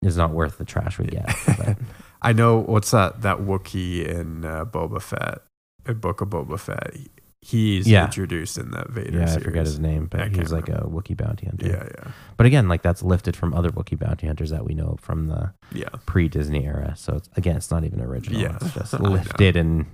[0.02, 1.26] is not worth the trash we get.
[2.22, 5.38] I know what's that that Wookiee in uh, Boba Fett,
[5.86, 6.96] a Book of Boba Fett.
[7.40, 8.04] He's Yeah.
[8.06, 9.36] introduced in that Vader yeah, series.
[9.36, 11.68] I forget his name, but I he's like a Wookiee bounty hunter.
[11.68, 14.96] Yeah, yeah, But again, like that's lifted from other Wookiee bounty hunters that we know
[15.00, 15.88] from the yeah.
[16.04, 16.94] pre-Disney era.
[16.96, 18.40] So it's, again, it's not even original.
[18.40, 18.58] Yeah.
[18.60, 19.86] It's just lifted and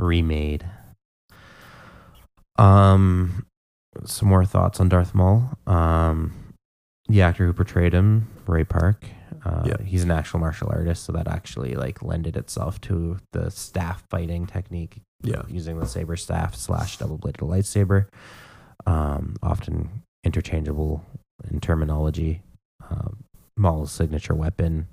[0.00, 0.66] remade.
[2.58, 3.46] Um,
[4.04, 5.50] some more thoughts on Darth Maul.
[5.68, 6.32] Um,
[7.08, 9.04] the actor who portrayed him, Ray Park.
[9.44, 9.82] Uh, Yeah.
[9.84, 14.46] he's an actual martial artist, so that actually like lended itself to the staff fighting
[14.46, 15.00] technique.
[15.24, 15.42] Yeah.
[15.48, 18.06] using the saber staff slash double bladed lightsaber,
[18.86, 21.04] um, often interchangeable
[21.48, 22.42] in terminology.
[22.90, 23.22] Um,
[23.56, 24.88] Maul's signature weapon.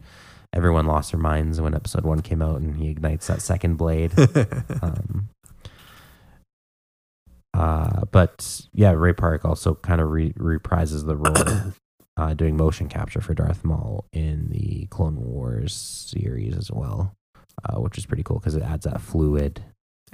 [0.54, 4.12] Everyone lost their minds when episode one came out, and he ignites that second blade.
[4.84, 5.30] um,
[7.54, 11.74] uh, but yeah, Ray Park also kind of re- reprises the role,
[12.20, 17.14] uh, doing motion capture for Darth Maul in the Clone Wars series as well,
[17.66, 19.64] uh, which is pretty cool because it adds that fluid.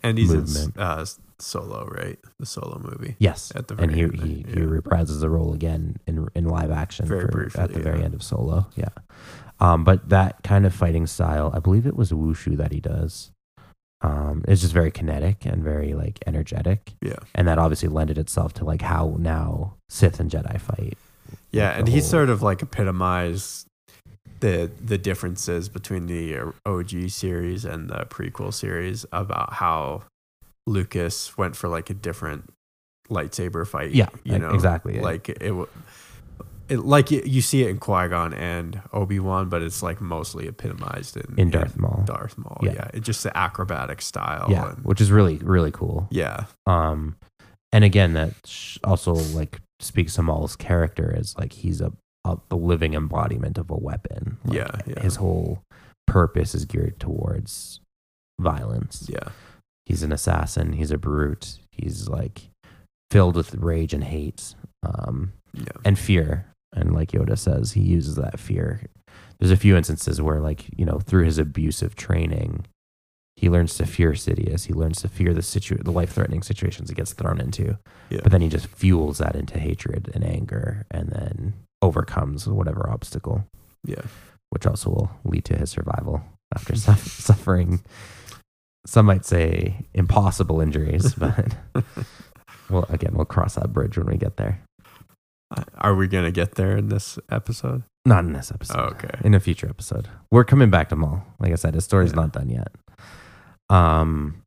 [0.03, 1.05] and he's in uh,
[1.39, 2.19] Solo, right?
[2.39, 3.15] The Solo movie.
[3.19, 6.45] Yes, At the and he very he, end, he reprises the role again in in
[6.45, 8.67] live action Very for- briefly, at the very end of Solo.
[8.75, 8.89] Yeah,
[9.59, 13.31] um, but that kind of fighting style, I believe it was Wushu that he does.
[14.01, 16.93] Um, it's just very kinetic and very like energetic.
[17.01, 17.15] Yeah.
[17.33, 20.97] and that obviously lended itself to like how now Sith and Jedi fight.
[21.55, 23.67] Yeah, and he sort of like epitomized
[24.41, 30.03] the the differences between the OG series and the prequel series about how
[30.67, 32.51] Lucas went for like a different
[33.09, 33.91] lightsaber fight.
[33.91, 35.01] Yeah, you know, exactly, yeah.
[35.03, 35.53] Like it,
[36.67, 40.01] it like you, you see it in Qui Gon and Obi Wan, but it's like
[40.01, 42.03] mostly epitomized in In Darth Maul.
[42.05, 42.71] Darth Maul, Yeah.
[42.73, 44.47] yeah, it's just the acrobatic style.
[44.49, 46.07] yeah, and, which is really really cool.
[46.09, 47.15] yeah, Um,
[47.71, 51.91] and again, that's also like speaks to Maul's character as like he's a
[52.25, 54.37] a, the living embodiment of a weapon.
[54.45, 54.99] Like, Yeah, yeah.
[55.01, 55.61] His whole
[56.07, 57.79] purpose is geared towards
[58.41, 59.07] violence.
[59.11, 59.29] Yeah.
[59.85, 60.73] He's an assassin.
[60.73, 61.59] He's a brute.
[61.71, 62.49] He's like
[63.11, 65.65] filled with rage and hate um, Yeah.
[65.83, 66.47] and fear.
[66.73, 68.81] And like Yoda says, he uses that fear.
[69.39, 72.65] There's a few instances where, like, you know, through his abusive training,
[73.37, 74.65] he learns to fear Sidious.
[74.67, 77.77] He learns to fear the situ- the life threatening situations he gets thrown into.
[78.09, 78.21] Yeah.
[78.23, 83.45] But then he just fuels that into hatred and anger and then overcomes whatever obstacle,
[83.83, 84.01] Yeah.
[84.51, 86.21] which also will lead to his survival
[86.55, 87.81] after suff- suffering,
[88.85, 91.13] some might say, impossible injuries.
[91.19, 91.53] But
[92.69, 94.61] well, again, we'll cross that bridge when we get there.
[95.55, 97.83] Uh, are we gonna get there in this episode?
[98.05, 98.79] Not in this episode.
[98.79, 99.09] Oh, okay.
[99.23, 100.07] In a future episode.
[100.31, 101.23] We're coming back to Maul.
[101.39, 102.21] Like I said, his story's Yeah.
[102.21, 102.69] not done yet.
[103.69, 104.41] Um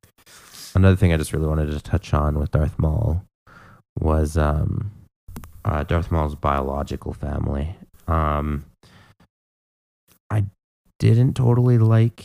[0.75, 3.25] another thing I just really wanted to touch on with Darth Maul
[3.99, 4.91] was um
[5.65, 7.77] uh, Darth Maul's biological family.
[8.07, 8.65] Um
[10.31, 10.45] I
[10.99, 12.25] didn't totally like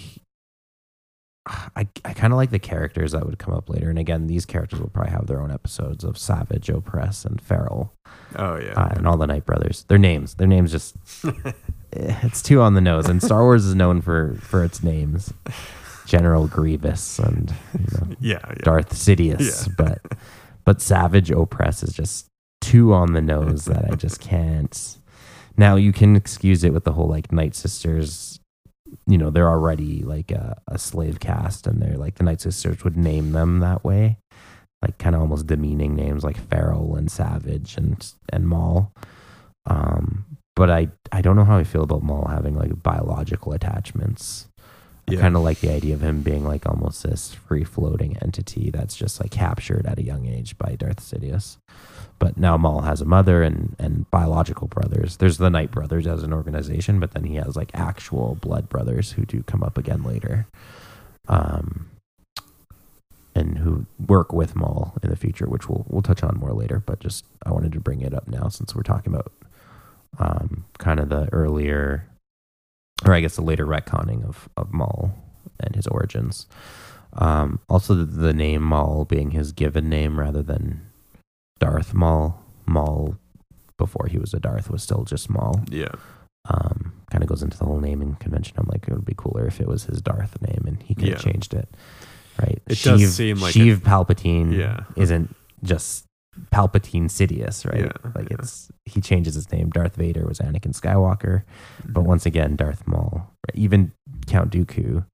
[1.45, 3.89] I, I kind of like the characters that would come up later.
[3.89, 7.91] And again, these characters will probably have their own episodes of Savage, Opress, and Feral
[8.37, 8.71] Oh yeah.
[8.81, 9.83] uh, and all the Night Brothers.
[9.89, 13.09] Their names, their names just eh, it's too on the nose.
[13.09, 15.33] And Star Wars is known for for its names,
[16.05, 18.39] General Grievous and you know, yeah.
[18.47, 18.53] yeah.
[18.63, 19.73] Darth Sidious, Yeah.
[19.77, 20.01] but
[20.65, 22.27] but Savage Opress is just
[22.61, 24.97] too on the nose that I just can't.
[25.57, 28.39] Now you can excuse it with the whole like Night Sisters.
[29.07, 32.83] You know they're already like a, a slave caste, and they're like the Night Sisters
[32.83, 34.17] would name them that way,
[34.81, 38.93] like kind of almost demeaning names like Feral and Savage and and Maul.
[39.65, 40.25] Um,
[40.55, 44.47] but I I don't know how I feel about Maul having like biological attachments.
[45.07, 45.19] Yeah.
[45.19, 48.95] kind of like the idea of him being like almost this free floating entity that's
[48.95, 51.57] just like captured at a young age by Darth Sidious.
[52.19, 55.17] But now Maul has a mother and, and biological brothers.
[55.17, 59.11] There's the Night Brothers as an organization, but then he has like actual blood brothers
[59.13, 60.47] who do come up again later.
[61.27, 61.89] Um,
[63.35, 66.81] and who work with Maul in the future, which we'll we'll touch on more later.
[66.85, 69.31] But just I wanted to bring it up now since we're talking about
[70.19, 72.07] um, kind of the earlier,
[73.05, 75.13] or I guess the later retconning of of Maul
[75.59, 76.47] and his origins.
[77.15, 80.81] Um, also, the, the name Maul being his given name rather than
[81.59, 82.39] Darth Maul.
[82.65, 83.17] Maul
[83.77, 85.61] before he was a Darth was still just Maul.
[85.69, 85.89] Yeah.
[86.49, 88.55] Um, kind of goes into the whole naming convention.
[88.57, 91.07] I'm like, it would be cooler if it was his Darth name and he could
[91.09, 91.31] have Yeah.
[91.31, 91.69] changed it,
[92.41, 92.61] right?
[92.67, 94.81] It does seem like Sheev it- Palpatine Yeah.
[94.95, 96.05] isn't just
[96.51, 97.85] Palpatine Sidious, right?
[97.85, 98.37] Yeah, like yeah.
[98.39, 99.69] it's he changes his name.
[99.69, 101.43] Darth Vader was Anakin Skywalker,
[101.85, 102.07] but Mm-hmm.
[102.09, 103.55] once again, Darth Maul, Right?
[103.55, 103.91] even
[104.27, 105.05] Count Dooku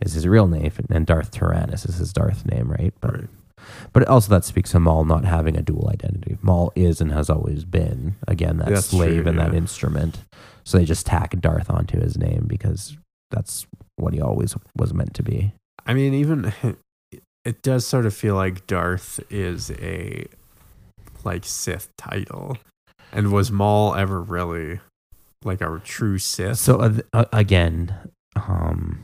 [0.00, 2.92] is his real name, and Darth Tyrannus is his Darth name, right?
[3.00, 3.28] But Right.
[3.92, 6.36] but also that speaks to Maul not having a dual identity.
[6.42, 10.24] Maul is and has always been again that That's slave true, and that instrument.
[10.64, 12.96] So they just tack Darth onto his name because
[13.30, 15.52] that's what he always was meant to be.
[15.86, 16.52] I mean, even
[17.44, 20.26] it does sort of feel like Darth is a
[21.24, 22.56] like Sith title,
[23.12, 24.80] and was Maul ever really
[25.44, 26.58] like a true Sith?
[26.58, 27.94] So uh, uh, again,
[28.36, 29.00] um,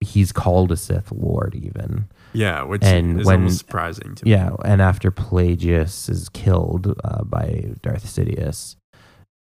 [0.00, 2.06] he's called a Sith Lord even.
[2.32, 4.30] yeah, which and is when- almost surprising to me.
[4.32, 8.76] Yeah, and after Plagueis is killed uh, by Darth Sidious,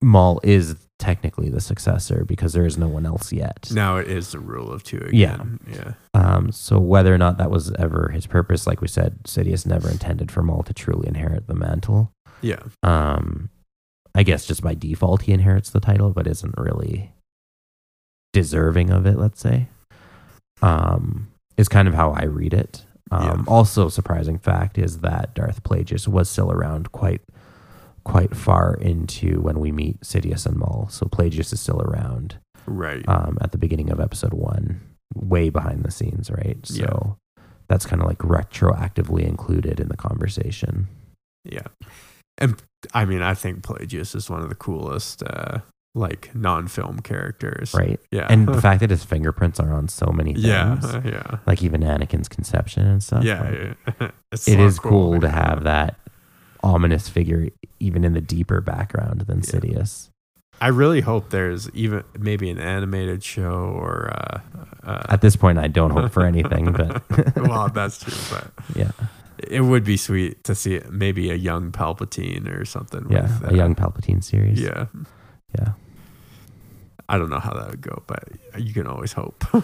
[0.03, 3.69] Maul is technically the successor because there is no one else yet.
[3.73, 5.35] Now it is the rule of two Yeah.
[5.35, 5.61] again.
[5.73, 5.93] Yeah.
[6.15, 9.89] Um, so whether or not that was ever his purpose, like we said, Sidious never
[9.89, 12.11] intended for Maul to truly inherit the mantle.
[12.43, 12.63] Yeah.
[12.83, 13.49] Um,
[14.15, 17.13] I guess just by default he inherits the title, but isn't really
[18.33, 19.17] deserving of it.
[19.17, 19.69] Let's say,
[20.63, 22.85] um, is kind of how I read it.
[23.11, 23.45] Um, Yeah.
[23.47, 27.23] Also, surprising fact is that Darth Plagueis was still around quite
[28.09, 30.89] quite far into when we meet Sidious and Maul.
[30.91, 33.05] So Plagueis is still around Right.
[33.09, 34.81] um, at the beginning of episode one,
[35.15, 36.59] way behind the scenes, right?
[36.65, 37.17] So
[37.69, 40.89] that's kind of like retroactively included in the conversation.
[41.45, 41.67] yeah.
[42.41, 42.63] And
[42.95, 45.59] I mean, I think Plagueis is one of the coolest, uh,
[45.97, 47.75] like non-film characters.
[47.75, 47.99] Right.
[48.13, 48.27] Yeah.
[48.31, 50.45] And the fact that his fingerprints are on so many things.
[50.47, 51.01] yeah.
[51.05, 51.39] Yeah.
[51.47, 53.25] Like even Anakin's conception and stuff.
[53.25, 53.43] Yeah.
[53.43, 54.11] like, yeah.
[54.47, 55.99] It is cool to have that
[56.63, 57.49] ominous figure
[57.81, 59.45] even in the deeper background than Yeah.
[59.45, 60.11] Sidious.
[60.61, 64.41] I really hope there's even maybe an animated show or uh,
[64.83, 67.03] uh At this point, I don't hope for anything, but
[67.37, 68.91] well, that's true, but yeah,
[69.39, 73.07] it would be sweet to see maybe a young Palpatine or something.
[73.09, 74.61] yeah, with, a uh, young Palpatine series.
[74.61, 74.87] Yeah,
[75.57, 75.73] yeah.
[77.09, 78.25] I don't know how that would go, but
[78.59, 79.45] you can always hope.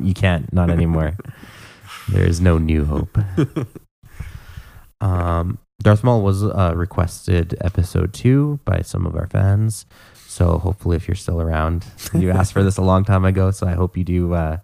[0.00, 1.16] You can't, not anymore.
[2.10, 3.18] there is no new hope.
[5.00, 9.86] Um, Darth Maul was uh, requested episode two by some of our fans.
[10.14, 13.50] So hopefully, if you're still around, you asked for this a long time ago.
[13.50, 14.58] So I hope you do uh,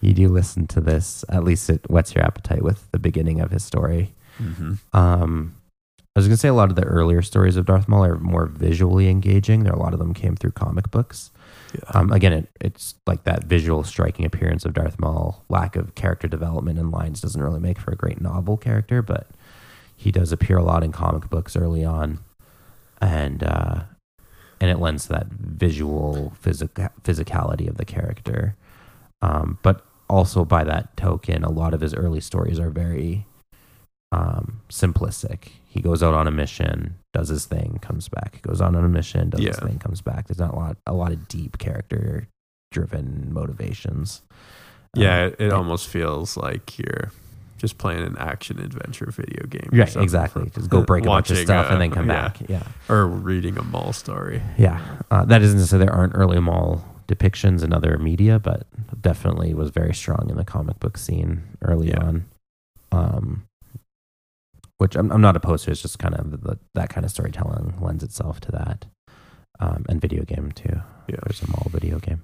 [0.00, 1.24] you do listen to this.
[1.28, 4.14] At least it whets your appetite with the beginning of his story.
[4.38, 4.74] Mm-hmm.
[4.96, 5.56] Um,
[6.16, 8.46] I was gonna say a lot of the earlier stories of Darth Maul are more
[8.46, 9.62] visually engaging.
[9.62, 11.30] There, a lot of them came through comic books.
[11.74, 11.80] Yeah.
[11.94, 15.44] Um, again, it, it's like that visual, striking appearance of Darth Maul.
[15.48, 19.28] Lack of character development and lines doesn't really make for a great novel character, but
[20.00, 22.20] he does appear a lot in comic books early on,
[23.02, 23.82] and uh,
[24.60, 26.74] and it lends that visual physic-
[27.04, 28.56] physicality of the character.
[29.20, 33.26] Um, but also by that token, a lot of his early stories are very
[34.10, 35.50] um, simplistic.
[35.68, 38.36] He goes out on a mission, does his thing, comes back.
[38.36, 40.26] He goes on on a mission, does his thing, comes back.
[40.28, 42.26] There's not a lot, a lot of deep character
[42.72, 44.22] driven motivations.
[44.96, 47.12] Yeah, Um, it, it almost feels like you're
[47.60, 49.68] just playing an action adventure video game.
[49.70, 50.50] Right, exactly.
[50.54, 52.28] Just go break a bunch of stuff uh, and then come yeah.
[52.28, 52.48] back.
[52.48, 52.62] Yeah.
[52.88, 54.42] Or reading a Maul story.
[54.56, 54.80] Yeah,
[55.10, 58.66] uh, that isn't to say there aren't early Maul depictions in other media, but
[59.00, 62.02] definitely was very strong in the comic book scene early Yeah.
[62.02, 62.24] on.
[62.92, 63.46] Um,
[64.78, 65.70] which I'm, I'm not opposed to.
[65.70, 68.86] It's just kind of the, that kind of storytelling lends itself to that,
[69.60, 70.80] um, and video game too.
[71.08, 71.16] Yeah.
[71.26, 72.22] There's a Maul video game.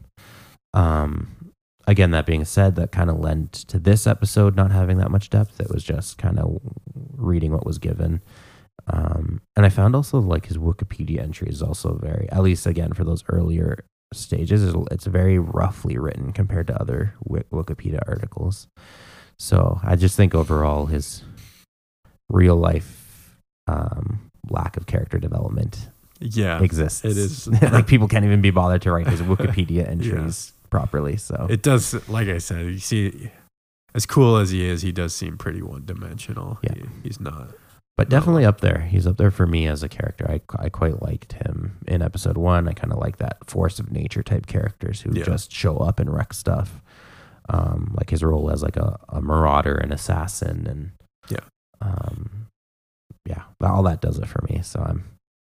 [0.73, 1.46] Um,
[1.87, 5.31] again, that being said, that kind of lent to this episode not having that much
[5.31, 5.61] depth.
[5.61, 6.61] It was just kind of
[7.17, 8.23] reading what was given.
[8.89, 12.93] Um, and I found also like his Wikipedia entry is also very, at least again
[12.93, 18.69] for those earlier stages, it's, very roughly written compared to other Wikipedia articles.
[19.39, 21.23] So I just think overall his
[22.29, 25.89] real life um, lack of character development
[26.21, 26.63] Yeah.
[26.63, 27.05] exists.
[27.05, 27.49] it is.
[27.63, 31.17] like people can't even be bothered to write his Wikipedia entries properly.
[31.17, 33.31] So It does, like I said, you see,
[33.95, 36.59] as cool as he is, he does seem pretty one dimensional.
[36.63, 36.75] Yeah.
[36.75, 37.49] He, he's not.
[37.97, 38.81] but definitely up there.
[38.83, 40.27] He's up there for me as a character.
[40.31, 42.69] I, I quite liked him in episode one.
[42.69, 45.25] I kind of like that force of nature type characters who Yeah.
[45.25, 46.83] just show up and wreck stuff.
[47.49, 50.91] Um, like his role as like a, a marauder, an assassin, and
[51.31, 51.47] Yeah.
[51.81, 52.49] um,
[53.25, 54.61] yeah, all that does it for me.
[54.63, 55.05] So I'm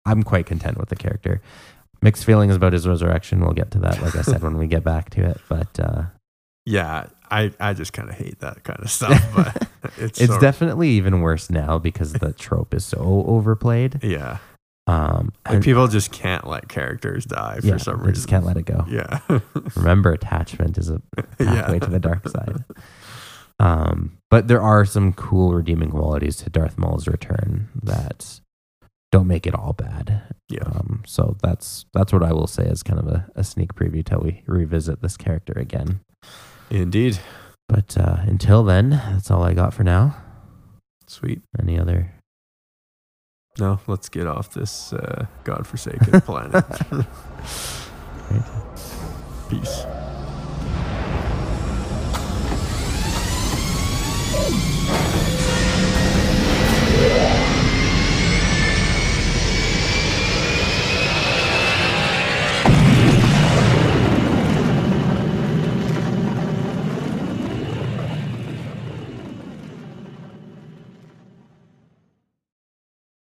[0.06, 1.42] I'm quite content with the character.
[2.02, 3.40] Mixed feelings about his resurrection.
[3.40, 5.40] We'll get to that, like I said, when we get back to it.
[5.48, 6.02] But uh,
[6.64, 7.06] Yeah.
[7.30, 9.68] I, I just kind of hate that kind of stuff, but
[9.98, 14.02] it's, it's sort- definitely even worse now because the trope is so overplayed.
[14.02, 14.38] Yeah.
[14.86, 18.06] Um, Like and- people just can't let characters die for yeah, some reason.
[18.06, 18.86] they just can't let it go.
[18.88, 19.18] Yeah.
[19.76, 21.02] Remember, attachment is a
[21.36, 21.78] pathway Yeah.
[21.80, 22.64] to the dark side.
[23.60, 28.40] Um, but there are some cool redeeming qualities to Darth Maul's return that
[29.10, 30.22] don't make it all bad.
[30.48, 30.64] Yeah.
[30.64, 34.04] Um, so that's that's what I will say as kind of a, a sneak preview
[34.04, 36.00] till we revisit this character again.
[36.70, 37.18] Indeed.
[37.68, 40.16] But uh, until then, that's all I got for now.
[41.06, 41.42] Sweet.
[41.58, 42.12] Any other?
[43.58, 46.64] No, let's get off this uh, godforsaken planet.
[49.48, 49.84] Peace.